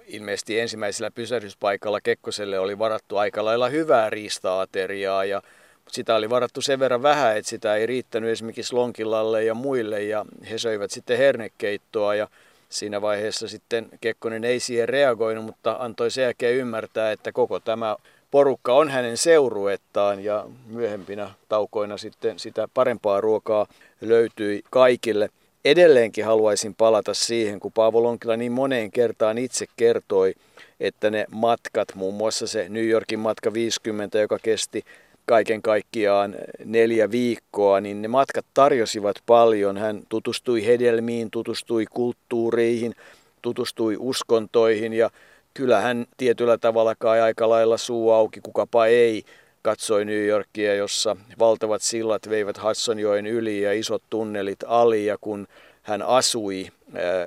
ilmeisesti 0.07 0.59
ensimmäisellä 0.59 1.11
pysähdyspaikalla 1.11 2.01
Kekkoselle 2.01 2.59
oli 2.59 2.79
varattu 2.79 3.17
aika 3.17 3.45
lailla 3.45 3.69
hyvää 3.69 4.09
riista-ateriaa 4.09 5.25
ja 5.25 5.41
sitä 5.87 6.15
oli 6.15 6.29
varattu 6.29 6.61
sen 6.61 6.79
verran 6.79 7.03
vähän, 7.03 7.37
että 7.37 7.49
sitä 7.49 7.75
ei 7.75 7.85
riittänyt 7.85 8.29
esimerkiksi 8.29 8.73
Lonkilalle 8.73 9.43
ja 9.43 9.53
muille 9.53 10.03
ja 10.03 10.25
he 10.49 10.57
söivät 10.57 10.91
sitten 10.91 11.17
hernekeittoa 11.17 12.15
ja 12.15 12.27
siinä 12.69 13.01
vaiheessa 13.01 13.47
sitten 13.47 13.89
Kekkonen 14.01 14.43
ei 14.43 14.59
siihen 14.59 14.89
reagoinut, 14.89 15.45
mutta 15.45 15.77
antoi 15.79 16.11
sen 16.11 16.21
jälkeen 16.23 16.55
ymmärtää, 16.55 17.11
että 17.11 17.31
koko 17.31 17.59
tämä 17.59 17.95
porukka 18.31 18.73
on 18.73 18.89
hänen 18.89 19.17
seuruettaan 19.17 20.23
ja 20.23 20.45
myöhempinä 20.67 21.29
taukoina 21.49 21.97
sitten 21.97 22.39
sitä 22.39 22.67
parempaa 22.73 23.21
ruokaa 23.21 23.67
löytyi 24.01 24.63
kaikille. 24.69 25.29
Edelleenkin 25.65 26.25
haluaisin 26.25 26.75
palata 26.75 27.13
siihen, 27.13 27.59
kun 27.59 27.71
Paavo 27.71 28.03
Lonkila 28.03 28.37
niin 28.37 28.51
moneen 28.51 28.91
kertaan 28.91 29.37
itse 29.37 29.65
kertoi, 29.75 30.33
että 30.79 31.09
ne 31.09 31.25
matkat, 31.31 31.95
muun 31.95 32.13
muassa 32.13 32.47
se 32.47 32.69
New 32.69 32.87
Yorkin 32.87 33.19
matka 33.19 33.53
50, 33.53 34.19
joka 34.19 34.39
kesti 34.43 34.83
kaiken 35.25 35.61
kaikkiaan 35.61 36.35
neljä 36.65 37.11
viikkoa, 37.11 37.81
niin 37.81 38.01
ne 38.01 38.07
matkat 38.07 38.45
tarjosivat 38.53 39.15
paljon. 39.25 39.77
Hän 39.77 40.01
tutustui 40.09 40.65
hedelmiin, 40.65 41.31
tutustui 41.31 41.85
kulttuureihin, 41.85 42.95
tutustui 43.41 43.97
uskontoihin 43.99 44.93
ja 44.93 45.09
kyllä 45.57 45.81
hän 45.81 46.05
tietyllä 46.17 46.57
tavalla 46.57 46.95
kai 46.95 47.21
aika 47.21 47.49
lailla 47.49 47.77
suu 47.77 48.11
auki, 48.11 48.41
kukapa 48.41 48.85
ei 48.85 49.23
katsoi 49.61 50.05
New 50.05 50.25
Yorkia, 50.25 50.75
jossa 50.75 51.15
valtavat 51.39 51.81
sillat 51.81 52.29
veivät 52.29 52.63
Hudsonjoen 52.63 53.27
yli 53.27 53.61
ja 53.61 53.73
isot 53.73 54.03
tunnelit 54.09 54.59
ali 54.67 55.05
ja 55.05 55.17
kun 55.21 55.47
hän 55.83 56.01
asui 56.01 56.67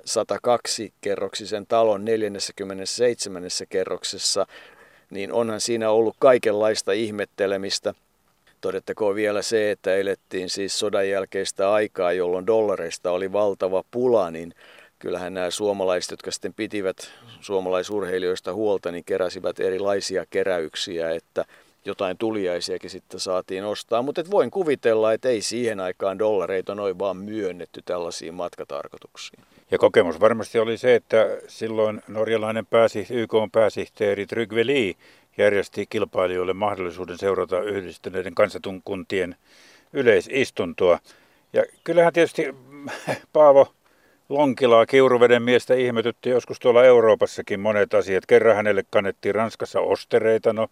102-kerroksisen 0.06 1.66
talon 1.68 2.04
47. 2.04 3.42
kerroksessa, 3.68 4.46
niin 5.10 5.32
onhan 5.32 5.60
siinä 5.60 5.90
ollut 5.90 6.16
kaikenlaista 6.18 6.92
ihmettelemistä. 6.92 7.94
Todettakoon 8.60 9.14
vielä 9.14 9.42
se, 9.42 9.70
että 9.70 9.96
elettiin 9.96 10.50
siis 10.50 10.78
sodan 10.78 11.08
jälkeistä 11.08 11.72
aikaa, 11.72 12.12
jolloin 12.12 12.46
dollareista 12.46 13.10
oli 13.10 13.32
valtava 13.32 13.84
pula, 13.90 14.30
niin 14.30 14.54
kyllähän 14.98 15.34
nämä 15.34 15.50
suomalaiset, 15.50 16.10
jotka 16.10 16.30
sitten 16.30 16.54
pitivät 16.54 16.96
suomalaisurheilijoista 17.40 18.52
huolta, 18.52 18.92
niin 18.92 19.04
keräsivät 19.04 19.60
erilaisia 19.60 20.24
keräyksiä, 20.30 21.10
että 21.10 21.44
jotain 21.84 22.18
tuliaisiakin 22.18 22.90
sitten 22.90 23.20
saatiin 23.20 23.64
ostaa. 23.64 24.02
Mutta 24.02 24.30
voin 24.30 24.50
kuvitella, 24.50 25.12
että 25.12 25.28
ei 25.28 25.42
siihen 25.42 25.80
aikaan 25.80 26.18
dollareita 26.18 26.74
noin 26.74 26.98
vaan 26.98 27.16
myönnetty 27.16 27.82
tällaisiin 27.84 28.34
matkatarkoituksiin. 28.34 29.44
Ja 29.70 29.78
kokemus 29.78 30.20
varmasti 30.20 30.58
oli 30.58 30.78
se, 30.78 30.94
että 30.94 31.26
silloin 31.48 32.02
norjalainen 32.08 32.66
pääsi, 32.66 33.06
YK 33.10 33.32
pääsihteeri 33.52 34.26
Trygve 34.26 34.66
Lee 34.66 34.94
järjesti 35.38 35.86
kilpailijoille 35.86 36.52
mahdollisuuden 36.52 37.18
seurata 37.18 37.60
yhdistyneiden 37.60 38.34
kansatunkuntien 38.34 39.36
yleisistuntoa. 39.92 40.98
Ja 41.52 41.64
kyllähän 41.84 42.12
tietysti 42.12 42.54
Paavo 43.32 43.72
Lonkilaa, 44.30 44.86
Kiuruveden 44.86 45.42
miestä 45.42 45.74
ihmetytti 45.74 46.30
joskus 46.30 46.60
tuolla 46.60 46.84
Euroopassakin 46.84 47.60
monet 47.60 47.94
asiat. 47.94 48.26
Kerran 48.26 48.56
hänelle 48.56 48.84
kannettiin 48.90 49.34
Ranskassa 49.34 49.80
ostereita, 49.80 50.52
no 50.52 50.68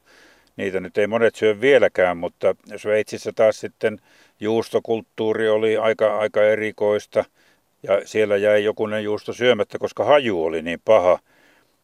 niitä 0.57 0.81
nyt 0.81 0.99
ei 0.99 1.07
monet 1.07 1.35
syö 1.35 1.61
vieläkään, 1.61 2.17
mutta 2.17 2.55
Sveitsissä 2.77 3.33
taas 3.33 3.61
sitten 3.61 4.01
juustokulttuuri 4.41 5.49
oli 5.49 5.77
aika, 5.77 6.19
aika 6.19 6.43
erikoista 6.43 7.25
ja 7.83 8.01
siellä 8.05 8.37
jäi 8.37 8.65
jokunen 8.65 9.05
juusto 9.05 9.33
syömättä, 9.33 9.79
koska 9.79 10.05
haju 10.05 10.45
oli 10.45 10.63
niin 10.63 10.81
paha. 10.85 11.19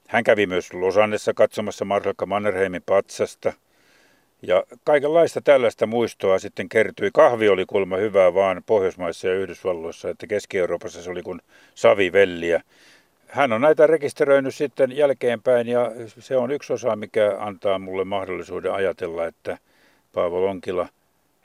Hän 0.08 0.24
kävi 0.24 0.46
myös 0.46 0.74
Losannessa 0.74 1.34
katsomassa 1.34 1.84
Marsalkka 1.84 2.26
Mannerheimin 2.26 2.82
patsasta– 2.86 3.52
ja 4.46 4.64
kaikenlaista 4.84 5.40
tällaista 5.40 5.86
muistoa 5.86 6.38
sitten 6.38 6.68
kertyi. 6.68 7.10
Kahvi 7.14 7.48
oli 7.48 7.66
kulma 7.66 7.96
hyvää 7.96 8.34
vaan 8.34 8.62
Pohjoismaissa 8.66 9.28
ja 9.28 9.34
Yhdysvalloissa, 9.34 10.10
että 10.10 10.26
Keski-Euroopassa 10.26 11.02
se 11.02 11.10
oli 11.10 11.22
kuin 11.22 11.40
savivelliä. 11.74 12.62
Hän 13.26 13.52
on 13.52 13.60
näitä 13.60 13.86
rekisteröinyt 13.86 14.54
sitten 14.54 14.96
jälkeenpäin 14.96 15.68
ja 15.68 15.92
se 16.18 16.36
on 16.36 16.50
yksi 16.50 16.72
osa, 16.72 16.96
mikä 16.96 17.36
antaa 17.38 17.78
mulle 17.78 18.04
mahdollisuuden 18.04 18.72
ajatella, 18.72 19.26
että 19.26 19.58
Paavo 20.12 20.46
Lonkila 20.46 20.88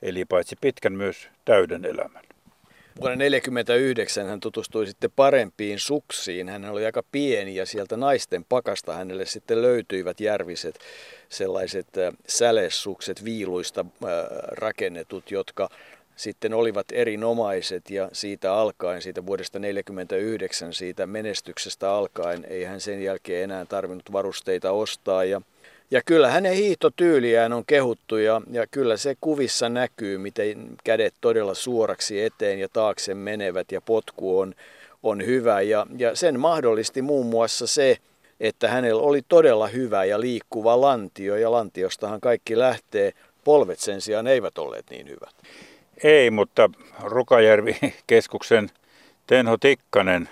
eli 0.02 0.26
paitsi 0.26 0.56
pitkän 0.62 0.94
myös 0.94 1.30
täyden 1.46 1.86
elämän. 1.86 2.24
Vuonna 3.02 3.18
1949 3.18 4.28
hän 4.28 4.40
tutustui 4.40 4.88
sitten 4.88 5.12
parempiin 5.16 5.80
suksiin. 5.80 6.50
Hän 6.50 6.66
oli 6.66 6.86
aika 6.86 7.04
pieni 7.12 7.56
ja 7.56 7.66
sieltä 7.66 7.98
naisten 7.98 8.46
pakasta 8.50 8.94
hänelle 8.94 9.26
sitten 9.26 9.62
löytyivät 9.62 10.20
järviset 10.20 10.80
sellaiset 11.30 11.98
äh, 11.98 12.14
sälessukset 12.28 13.26
viiluista 13.26 13.82
äh, 13.82 14.10
rakennetut, 14.52 15.32
jotka 15.32 15.70
sitten 16.16 16.54
olivat 16.54 16.86
erinomaiset 16.92 17.90
ja 17.90 18.10
siitä 18.14 18.54
alkaen, 18.54 19.02
siitä 19.02 19.26
vuodesta 19.26 19.60
1949, 19.60 20.74
siitä 20.74 21.06
menestyksestä 21.06 21.92
alkaen, 21.92 22.46
ei 22.50 22.64
hän 22.64 22.82
sen 22.82 23.04
jälkeen 23.04 23.44
enää 23.44 23.66
tarvinnut 23.66 24.12
varusteita 24.12 24.72
ostaa 24.72 25.24
ja 25.24 25.42
ja 25.92 26.02
kyllä 26.06 26.32
hänen 26.32 26.54
hiihtotyyliään 26.54 27.54
on 27.54 27.64
kehuttu 27.68 28.18
ja, 28.18 28.42
ja 28.52 28.68
kyllä 28.68 28.98
se 28.98 29.16
kuvissa 29.22 29.70
näkyy, 29.70 30.18
miten 30.18 30.68
kädet 30.84 31.14
todella 31.22 31.54
suoraksi 31.54 32.22
eteen 32.22 32.60
ja 32.60 32.70
taakse 32.74 33.14
menevät 33.14 33.72
ja 33.72 33.82
potku 33.82 34.40
on, 34.40 34.56
on 35.04 35.26
hyvä. 35.26 35.62
Ja, 35.62 35.88
ja 35.98 36.16
sen 36.16 36.40
mahdollisti 36.40 37.02
muun 37.02 37.26
muassa 37.26 37.68
se, 37.68 37.98
että 38.40 38.68
hänellä 38.68 39.02
oli 39.02 39.22
todella 39.28 39.68
hyvä 39.68 40.06
ja 40.06 40.20
liikkuva 40.20 40.82
lantio 40.82 41.36
ja 41.36 41.52
lantiostahan 41.52 42.22
kaikki 42.22 42.60
lähtee. 42.60 43.12
Polvet 43.44 43.80
sen 43.80 44.02
sijaan 44.02 44.28
eivät 44.28 44.58
olleet 44.58 44.90
niin 44.90 45.08
hyvät. 45.08 45.36
Ei, 46.04 46.32
mutta 46.32 46.70
Rukajärvi-keskuksen 47.04 48.70
Tenho 49.28 49.58
Tikkanen 49.58 50.30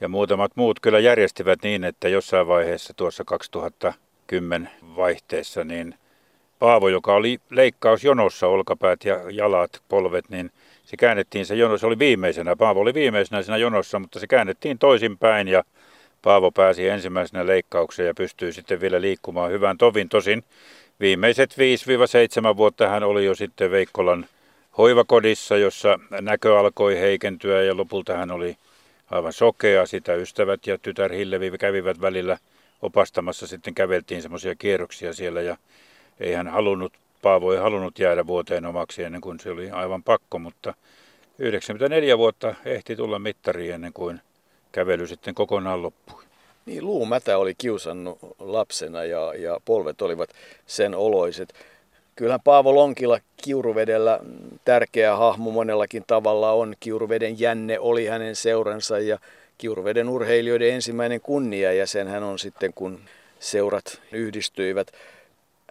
ja 0.00 0.08
muutamat 0.08 0.52
muut 0.54 0.80
kyllä 0.80 0.98
järjestivät 0.98 1.62
niin, 1.62 1.84
että 1.84 2.08
jossain 2.08 2.48
vaiheessa 2.48 2.94
tuossa 2.96 3.24
2000 3.24 3.92
kymmen 4.26 4.70
vaihteessa, 4.96 5.64
niin 5.64 5.94
Paavo, 6.58 6.88
joka 6.88 7.14
oli 7.14 7.38
leikkausjonossa, 7.50 8.46
olkapäät 8.46 9.04
ja 9.04 9.20
jalat, 9.30 9.82
polvet, 9.88 10.28
niin 10.28 10.50
se 10.84 10.96
käännettiin 10.96 11.46
se 11.46 11.54
jono, 11.54 11.78
se 11.78 11.86
oli 11.86 11.98
viimeisenä, 11.98 12.56
Paavo 12.56 12.80
oli 12.80 12.94
viimeisenä 12.94 13.42
siinä 13.42 13.56
jonossa, 13.56 13.98
mutta 13.98 14.20
se 14.20 14.26
käännettiin 14.26 14.78
toisinpäin 14.78 15.48
ja 15.48 15.64
Paavo 16.26 16.50
pääsi 16.50 16.88
ensimmäisenä 16.88 17.46
leikkaukseen 17.46 18.06
ja 18.06 18.14
pystyi 18.14 18.52
sitten 18.52 18.80
vielä 18.80 19.00
liikkumaan 19.00 19.50
hyvän 19.50 19.78
tovin. 19.78 20.08
Tosin 20.08 20.44
viimeiset 21.00 21.56
5-7 22.52 22.56
vuotta 22.56 22.88
hän 22.88 23.02
oli 23.02 23.24
jo 23.24 23.34
sitten 23.34 23.70
Veikkolan 23.70 24.26
hoivakodissa, 24.78 25.56
jossa 25.56 25.98
näkö 26.20 26.58
alkoi 26.58 27.00
heikentyä 27.00 27.62
ja 27.62 27.76
lopulta 27.76 28.16
hän 28.16 28.30
oli 28.30 28.56
aivan 29.10 29.32
sokea. 29.32 29.86
Sitä 29.86 30.14
ystävät 30.14 30.66
ja 30.66 30.78
tytär 30.78 31.12
Hillevi 31.12 31.58
kävivät 31.58 32.00
välillä– 32.00 32.38
opastamassa 32.82 33.46
sitten 33.46 33.74
käveltiin 33.74 34.22
semmoisia 34.22 34.54
kierroksia 34.54 35.12
siellä 35.12 35.40
ja 35.40 35.56
ei 36.20 36.32
hän 36.32 36.48
halunnut, 36.48 36.92
Paavo 37.22 37.52
ei 37.52 37.58
halunnut 37.58 37.98
jäädä 37.98 38.26
vuoteen 38.26 38.66
omaksi 38.66 39.02
ennen 39.02 39.20
kuin 39.20 39.40
se 39.40 39.50
oli 39.50 39.70
aivan 39.70 40.02
pakko, 40.02 40.38
mutta 40.38 40.74
94 41.38 42.18
vuotta 42.18 42.54
ehti 42.64 42.96
tulla 42.96 43.18
mittariin 43.18 43.74
ennen 43.74 43.92
kuin 43.92 44.20
kävely 44.76 45.06
sitten 45.06 45.34
kokonaan 45.34 45.82
loppui. 45.82 46.22
Niin, 46.66 46.84
luumätä 46.84 47.38
oli 47.38 47.54
kiusannut 47.58 48.18
lapsena 48.38 49.04
ja, 49.04 49.34
ja 49.34 49.60
polvet 49.64 50.02
olivat 50.02 50.30
sen 50.66 50.94
oloiset. 50.94 51.54
Kyllähän 52.16 52.40
Paavo 52.44 52.74
Lonkila 52.74 53.20
Kiuruvedellä 53.36 54.20
tärkeä 54.64 55.16
hahmo 55.16 55.50
monellakin 55.50 56.04
tavalla 56.06 56.52
on. 56.52 56.74
Kiuruveden 56.80 57.40
jänne 57.40 57.78
oli 57.78 58.06
hänen 58.06 58.36
seuransa 58.36 58.98
ja 58.98 59.18
Kiuruveden 59.58 60.08
urheilijoiden 60.08 60.74
ensimmäinen 60.74 61.20
kunnia 61.20 61.72
ja 61.72 61.86
sen 61.86 62.08
hän 62.08 62.22
on 62.22 62.38
sitten, 62.38 62.72
kun 62.74 63.00
seurat 63.40 64.00
yhdistyivät. 64.12 64.92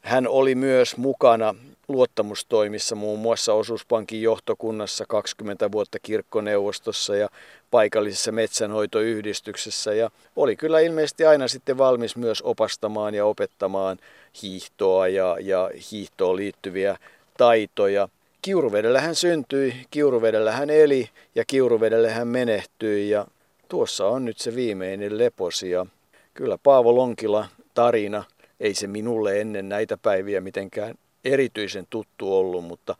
Hän 0.03 0.27
oli 0.27 0.55
myös 0.55 0.97
mukana 0.97 1.55
luottamustoimissa, 1.87 2.95
muun 2.95 3.19
muassa 3.19 3.53
osuuspankin 3.53 4.21
johtokunnassa 4.21 5.05
20 5.07 5.71
vuotta 5.71 5.97
kirkkoneuvostossa 5.99 7.15
ja 7.15 7.29
paikallisessa 7.71 8.31
metsänhoitoyhdistyksessä. 8.31 9.93
Ja 9.93 10.09
oli 10.35 10.55
kyllä 10.55 10.79
ilmeisesti 10.79 11.25
aina 11.25 11.47
sitten 11.47 11.77
valmis 11.77 12.15
myös 12.15 12.41
opastamaan 12.41 13.15
ja 13.15 13.25
opettamaan 13.25 13.97
hiihtoa 14.41 15.07
ja, 15.07 15.37
ja 15.41 15.71
hiihtoon 15.91 16.35
liittyviä 16.35 16.97
taitoja. 17.37 18.09
Kiuruvedellä 18.41 19.01
hän 19.01 19.15
syntyi, 19.15 19.73
Kiuruvedellä 19.91 20.51
hän 20.51 20.69
eli 20.69 21.09
ja 21.35 21.43
Kiuruvedellä 21.47 22.09
hän 22.09 22.27
menehtyi. 22.27 23.09
Ja 23.09 23.27
tuossa 23.67 24.07
on 24.07 24.25
nyt 24.25 24.37
se 24.37 24.55
viimeinen 24.55 25.17
leposi 25.17 25.71
ja 25.71 25.85
kyllä 26.33 26.57
Paavo 26.63 26.95
Lonkila 26.95 27.47
tarina, 27.73 28.23
ei 28.59 28.73
se 28.73 28.87
minulle 28.87 29.41
ennen 29.41 29.69
näitä 29.69 29.97
päiviä 29.97 30.41
mitenkään 30.41 30.95
erityisen 31.25 31.87
tuttu 31.89 32.37
ollut, 32.37 32.65
mutta 32.65 32.95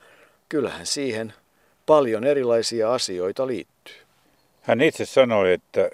kyllähän 0.49 0.85
siihen 0.85 1.33
paljon 1.85 2.23
erilaisia 2.23 2.93
asioita 2.93 3.47
liittyy. 3.47 3.95
Hän 4.61 4.81
itse 4.81 5.05
sanoi, 5.05 5.53
että 5.53 5.89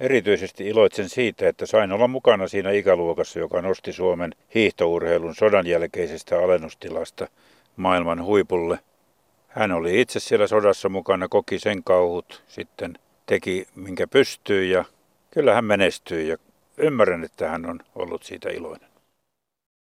erityisesti 0.00 0.68
iloitsen 0.68 1.08
siitä, 1.08 1.48
että 1.48 1.66
sain 1.66 1.92
olla 1.92 2.08
mukana 2.08 2.48
siinä 2.48 2.70
ikäluokassa, 2.70 3.38
joka 3.38 3.62
nosti 3.62 3.92
Suomen 3.92 4.34
hiihtourheilun 4.54 5.34
sodan 5.34 5.66
jälkeisestä 5.66 6.38
alennustilasta 6.38 7.28
maailman 7.76 8.24
huipulle. 8.24 8.78
Hän 9.48 9.72
oli 9.72 10.00
itse 10.00 10.20
siellä 10.20 10.46
sodassa 10.46 10.88
mukana, 10.88 11.28
koki 11.28 11.58
sen 11.58 11.84
kauhut, 11.84 12.42
sitten 12.48 12.98
teki 13.26 13.68
minkä 13.74 14.06
pystyy 14.06 14.64
ja 14.64 14.84
kyllä 15.30 15.54
hän 15.54 15.64
menestyi 15.64 16.28
ja 16.28 16.36
ymmärrän, 16.76 17.24
että 17.24 17.48
hän 17.48 17.66
on 17.66 17.80
ollut 17.94 18.22
siitä 18.22 18.50
iloinen. 18.50 18.91